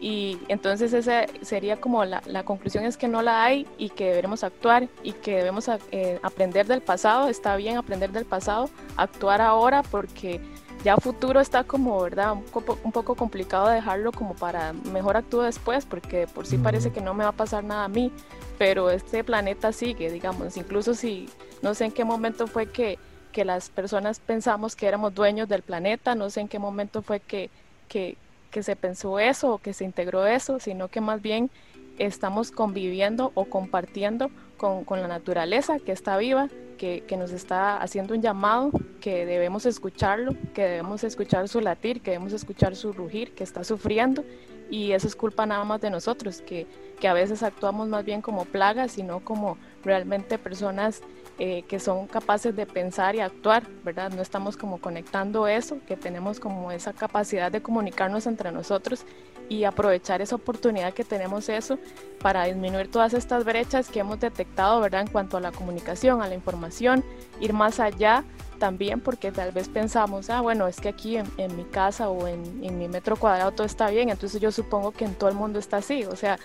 y 0.00 0.38
entonces 0.48 0.92
esa 0.92 1.26
sería 1.42 1.80
como 1.80 2.04
la, 2.04 2.22
la, 2.26 2.44
conclusión 2.44 2.84
es 2.84 2.96
que 2.96 3.08
no 3.08 3.22
la 3.22 3.44
hay 3.44 3.66
y 3.78 3.88
que 3.88 4.12
debemos 4.12 4.44
actuar 4.44 4.88
y 5.02 5.12
que 5.12 5.36
debemos 5.36 5.68
eh, 5.90 6.18
aprender 6.22 6.66
del 6.66 6.82
pasado, 6.82 7.28
está 7.28 7.56
bien 7.56 7.76
aprender 7.76 8.12
del 8.12 8.26
pasado, 8.26 8.68
actuar 8.96 9.40
ahora 9.40 9.82
porque 9.82 10.40
ya 10.84 10.96
futuro 10.98 11.40
está 11.40 11.64
como, 11.64 12.00
¿verdad? 12.00 12.32
Un 12.32 12.44
poco, 12.44 12.78
un 12.84 12.92
poco 12.92 13.14
complicado 13.14 13.68
dejarlo 13.68 14.12
como 14.12 14.34
para 14.34 14.72
mejor 14.72 15.16
actúo 15.16 15.42
después 15.42 15.84
porque 15.86 16.26
por 16.26 16.46
sí 16.46 16.58
parece 16.58 16.92
que 16.92 17.00
no 17.00 17.14
me 17.14 17.24
va 17.24 17.30
a 17.30 17.32
pasar 17.32 17.64
nada 17.64 17.84
a 17.84 17.88
mí, 17.88 18.12
pero 18.58 18.90
este 18.90 19.24
planeta 19.24 19.72
sigue, 19.72 20.10
digamos, 20.10 20.56
incluso 20.56 20.94
si 20.94 21.28
no 21.62 21.74
sé 21.74 21.86
en 21.86 21.92
qué 21.92 22.04
momento 22.04 22.46
fue 22.46 22.66
que, 22.66 22.98
que 23.32 23.44
las 23.44 23.70
personas 23.70 24.20
pensamos 24.20 24.76
que 24.76 24.86
éramos 24.86 25.14
dueños 25.14 25.48
del 25.48 25.62
planeta, 25.62 26.14
no 26.14 26.30
sé 26.30 26.40
en 26.40 26.48
qué 26.48 26.58
momento 26.58 27.02
fue 27.02 27.20
que, 27.20 27.50
que, 27.88 28.16
que 28.56 28.62
se 28.62 28.74
pensó 28.74 29.18
eso 29.18 29.52
o 29.52 29.58
que 29.58 29.74
se 29.74 29.84
integró 29.84 30.26
eso, 30.26 30.58
sino 30.60 30.88
que 30.88 31.02
más 31.02 31.20
bien 31.20 31.50
estamos 31.98 32.50
conviviendo 32.50 33.30
o 33.34 33.44
compartiendo 33.44 34.30
con, 34.56 34.86
con 34.86 35.02
la 35.02 35.08
naturaleza 35.08 35.78
que 35.78 35.92
está 35.92 36.16
viva, 36.16 36.48
que, 36.78 37.04
que, 37.06 37.18
nos 37.18 37.32
está 37.32 37.76
haciendo 37.76 38.14
un 38.14 38.22
llamado, 38.22 38.70
que 39.02 39.26
debemos 39.26 39.66
escucharlo, 39.66 40.34
que 40.54 40.62
debemos 40.62 41.04
escuchar 41.04 41.48
su 41.48 41.60
latir, 41.60 42.00
que 42.00 42.12
debemos 42.12 42.32
escuchar 42.32 42.76
su 42.76 42.94
rugir, 42.94 43.34
que 43.34 43.44
está 43.44 43.62
sufriendo. 43.62 44.24
Y 44.70 44.92
eso 44.92 45.06
es 45.06 45.14
culpa 45.14 45.44
nada 45.44 45.64
más 45.64 45.82
de 45.82 45.90
nosotros, 45.90 46.40
que, 46.40 46.66
que 46.98 47.08
a 47.08 47.12
veces 47.12 47.42
actuamos 47.42 47.88
más 47.88 48.06
bien 48.06 48.22
como 48.22 48.46
plagas, 48.46 48.92
sino 48.92 49.20
como 49.20 49.58
realmente 49.84 50.38
personas 50.38 51.02
eh, 51.38 51.64
que 51.68 51.78
son 51.78 52.06
capaces 52.06 52.56
de 52.56 52.64
pensar 52.64 53.14
y 53.14 53.20
actuar, 53.20 53.66
¿verdad? 53.84 54.10
No 54.10 54.22
estamos 54.22 54.56
como 54.56 54.78
conectando 54.78 55.46
eso, 55.46 55.78
que 55.86 55.96
tenemos 55.96 56.40
como 56.40 56.72
esa 56.72 56.94
capacidad 56.94 57.52
de 57.52 57.60
comunicarnos 57.60 58.26
entre 58.26 58.52
nosotros 58.52 59.04
y 59.48 59.64
aprovechar 59.64 60.22
esa 60.22 60.36
oportunidad 60.36 60.94
que 60.94 61.04
tenemos 61.04 61.48
eso 61.50 61.78
para 62.22 62.44
disminuir 62.44 62.90
todas 62.90 63.12
estas 63.12 63.44
brechas 63.44 63.90
que 63.90 64.00
hemos 64.00 64.18
detectado, 64.18 64.80
¿verdad? 64.80 65.02
En 65.02 65.08
cuanto 65.08 65.36
a 65.36 65.40
la 65.40 65.52
comunicación, 65.52 66.22
a 66.22 66.28
la 66.28 66.34
información, 66.34 67.04
ir 67.38 67.52
más 67.52 67.80
allá 67.80 68.24
también 68.58 69.00
porque 69.00 69.30
tal 69.30 69.52
vez 69.52 69.68
pensamos, 69.68 70.30
ah, 70.30 70.40
bueno, 70.40 70.66
es 70.66 70.80
que 70.80 70.88
aquí 70.88 71.18
en, 71.18 71.56
mi 71.56 71.64
casa 71.64 72.08
o 72.08 72.26
en, 72.26 72.64
en, 72.64 72.78
mi 72.78 72.88
metro 72.88 73.16
cuadrado 73.16 73.52
todo 73.52 73.66
está 73.66 73.90
bien, 73.90 74.08
entonces 74.08 74.40
yo 74.40 74.50
supongo 74.50 74.92
que 74.92 75.04
en 75.04 75.14
todo 75.14 75.28
el 75.28 75.36
mundo 75.36 75.58
está 75.58 75.76
así, 75.76 76.04
o 76.04 76.16
sea, 76.16 76.38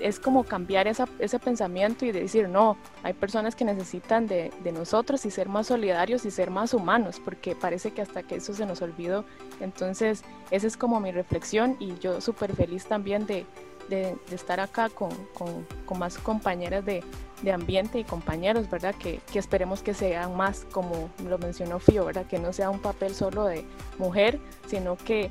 es 0.00 0.20
como 0.20 0.44
cambiar 0.44 0.86
esa, 0.88 1.08
ese 1.18 1.38
pensamiento 1.38 2.04
y 2.04 2.12
decir, 2.12 2.48
no, 2.48 2.76
hay 3.02 3.12
personas 3.12 3.54
que 3.54 3.64
necesitan 3.64 4.26
de, 4.26 4.52
de, 4.62 4.72
nosotros 4.72 5.24
y 5.26 5.30
ser 5.30 5.48
más 5.48 5.68
solidarios 5.68 6.24
y 6.24 6.30
ser 6.30 6.50
más 6.50 6.74
humanos, 6.74 7.20
porque 7.24 7.56
parece 7.56 7.92
que 7.92 8.02
hasta 8.02 8.22
que 8.22 8.36
eso 8.36 8.54
se 8.54 8.66
nos 8.66 8.82
olvidó. 8.82 9.24
Entonces, 9.60 10.22
esa 10.50 10.66
es 10.66 10.76
como 10.76 11.00
mi 11.00 11.12
reflexión 11.12 11.76
y 11.78 11.98
yo 11.98 12.20
súper 12.20 12.54
feliz 12.54 12.86
también 12.86 13.26
de, 13.26 13.46
de, 13.88 14.16
estar 14.30 14.60
acá 14.60 14.88
con, 14.88 15.10
con, 15.34 15.66
con 15.86 15.98
más 15.98 16.18
compañeras 16.18 16.84
de, 16.84 17.02
de, 17.42 17.52
ambiente 17.52 17.98
y 17.98 18.04
compañeros, 18.04 18.68
¿verdad? 18.70 18.94
Que, 18.94 19.20
que, 19.32 19.38
esperemos 19.38 19.82
que 19.82 19.94
sean 19.94 20.36
más, 20.36 20.66
como 20.70 21.10
lo 21.26 21.38
mencionó 21.38 21.78
Fío, 21.78 22.04
¿verdad? 22.04 22.26
Que 22.26 22.38
no 22.38 22.52
sea 22.52 22.70
un 22.70 22.80
papel 22.80 23.14
solo 23.14 23.44
de 23.44 23.64
mujer, 23.98 24.38
sino 24.66 24.96
que 24.96 25.30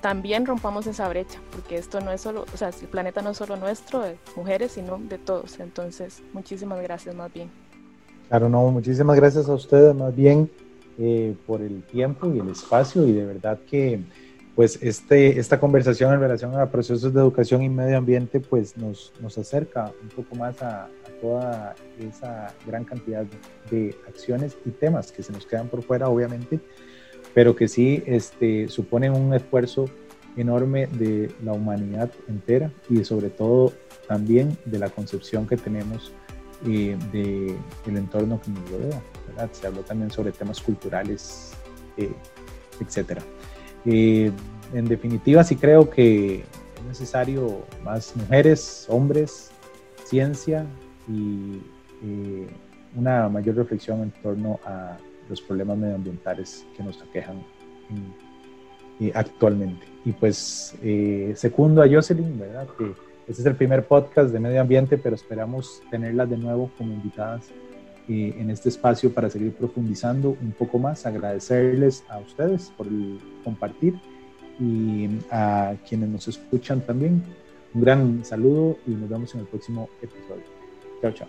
también 0.00 0.46
rompamos 0.46 0.86
esa 0.86 1.08
brecha, 1.08 1.38
porque 1.52 1.76
esto 1.76 2.00
no 2.00 2.10
es 2.10 2.20
solo, 2.20 2.44
o 2.52 2.56
sea, 2.56 2.70
el 2.70 2.88
planeta 2.88 3.22
no 3.22 3.30
es 3.30 3.36
solo 3.36 3.56
nuestro, 3.56 4.00
de 4.00 4.16
mujeres, 4.36 4.72
sino 4.72 4.98
de 4.98 5.18
todos. 5.18 5.60
Entonces, 5.60 6.22
muchísimas 6.32 6.82
gracias 6.82 7.14
más 7.14 7.32
bien. 7.32 7.50
Claro, 8.28 8.48
no, 8.48 8.70
muchísimas 8.70 9.16
gracias 9.16 9.48
a 9.48 9.54
ustedes 9.54 9.94
más 9.94 10.14
bien 10.14 10.50
eh, 10.98 11.34
por 11.46 11.62
el 11.62 11.82
tiempo 11.82 12.32
y 12.32 12.38
el 12.38 12.48
espacio 12.48 13.06
y 13.06 13.12
de 13.12 13.24
verdad 13.24 13.58
que 13.68 14.00
pues 14.54 14.78
este, 14.82 15.38
esta 15.38 15.58
conversación 15.58 16.12
en 16.12 16.20
relación 16.20 16.54
a 16.58 16.70
procesos 16.70 17.14
de 17.14 17.20
educación 17.20 17.62
y 17.62 17.68
medio 17.68 17.96
ambiente 17.96 18.38
pues 18.40 18.76
nos, 18.76 19.12
nos 19.20 19.38
acerca 19.38 19.92
un 20.02 20.08
poco 20.10 20.34
más 20.36 20.62
a, 20.62 20.84
a 20.84 21.20
toda 21.20 21.74
esa 21.98 22.54
gran 22.66 22.84
cantidad 22.84 23.24
de 23.70 23.96
acciones 24.06 24.56
y 24.64 24.70
temas 24.70 25.10
que 25.10 25.22
se 25.22 25.32
nos 25.32 25.46
quedan 25.46 25.68
por 25.68 25.82
fuera 25.82 26.08
obviamente 26.08 26.60
pero 27.34 27.56
que 27.56 27.68
sí 27.68 28.02
este, 28.06 28.68
suponen 28.68 29.12
un 29.12 29.34
esfuerzo 29.34 29.86
enorme 30.36 30.86
de 30.86 31.30
la 31.44 31.52
humanidad 31.52 32.10
entera 32.28 32.70
y 32.88 33.04
sobre 33.04 33.30
todo 33.30 33.72
también 34.08 34.56
de 34.64 34.78
la 34.78 34.88
concepción 34.88 35.46
que 35.46 35.56
tenemos 35.56 36.12
eh, 36.66 36.96
del 37.12 37.96
entorno 37.96 38.40
que 38.40 38.50
nos 38.50 38.70
rodea. 38.70 39.02
¿verdad? 39.28 39.50
Se 39.52 39.66
habló 39.66 39.82
también 39.82 40.10
sobre 40.10 40.32
temas 40.32 40.60
culturales, 40.60 41.52
eh, 41.96 42.12
etc. 42.80 43.20
Eh, 43.86 44.30
en 44.72 44.84
definitiva 44.84 45.42
sí 45.42 45.56
creo 45.56 45.88
que 45.90 46.40
es 46.40 46.84
necesario 46.86 47.64
más 47.84 48.14
mujeres, 48.16 48.86
hombres, 48.88 49.50
ciencia 50.04 50.66
y 51.08 51.60
eh, 52.02 52.46
una 52.96 53.28
mayor 53.28 53.56
reflexión 53.56 54.02
en 54.02 54.10
torno 54.22 54.58
a 54.64 54.96
los 55.30 55.40
problemas 55.40 55.78
medioambientales 55.78 56.66
que 56.76 56.82
nos 56.82 57.00
aquejan 57.00 57.42
eh, 59.00 59.12
actualmente. 59.14 59.86
Y 60.04 60.12
pues 60.12 60.74
eh, 60.82 61.32
segundo 61.36 61.82
a 61.82 61.88
Jocelyn, 61.88 62.38
¿verdad? 62.38 62.68
Que 62.76 62.92
este 63.26 63.42
es 63.42 63.46
el 63.46 63.54
primer 63.54 63.86
podcast 63.86 64.30
de 64.30 64.40
medio 64.40 64.60
ambiente, 64.60 64.98
pero 64.98 65.14
esperamos 65.14 65.80
tenerlas 65.90 66.28
de 66.28 66.36
nuevo 66.36 66.70
como 66.76 66.92
invitadas 66.92 67.48
eh, 68.08 68.34
en 68.38 68.50
este 68.50 68.68
espacio 68.68 69.14
para 69.14 69.30
seguir 69.30 69.54
profundizando 69.54 70.36
un 70.42 70.52
poco 70.52 70.78
más. 70.78 71.06
Agradecerles 71.06 72.04
a 72.08 72.18
ustedes 72.18 72.72
por 72.76 72.88
compartir 73.44 73.94
y 74.58 75.08
a 75.30 75.74
quienes 75.88 76.08
nos 76.08 76.28
escuchan 76.28 76.80
también. 76.80 77.22
Un 77.72 77.80
gran 77.80 78.24
saludo 78.24 78.78
y 78.86 78.90
nos 78.90 79.08
vemos 79.08 79.34
en 79.34 79.42
el 79.42 79.46
próximo 79.46 79.88
episodio. 80.02 80.42
Chao, 81.00 81.12
chao. 81.12 81.28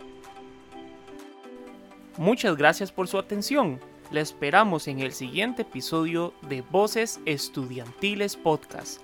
Muchas 2.18 2.58
gracias 2.58 2.92
por 2.92 3.08
su 3.08 3.18
atención. 3.18 3.80
Le 4.12 4.20
esperamos 4.20 4.90
en 4.90 5.00
el 5.00 5.14
siguiente 5.14 5.62
episodio 5.62 6.34
de 6.50 6.62
Voces 6.64 7.22
Estudiantiles 7.26 8.36
Podcast, 8.36 9.00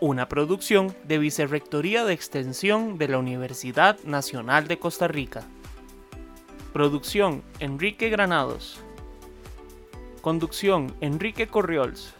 una 0.00 0.28
producción 0.28 0.94
de 1.04 1.16
Vicerrectoría 1.16 2.04
de 2.04 2.12
Extensión 2.12 2.98
de 2.98 3.08
la 3.08 3.16
Universidad 3.16 3.98
Nacional 4.04 4.68
de 4.68 4.78
Costa 4.78 5.08
Rica. 5.08 5.44
Producción 6.74 7.42
Enrique 7.58 8.10
Granados. 8.10 8.80
Conducción 10.20 10.94
Enrique 11.00 11.46
Corriols. 11.48 12.12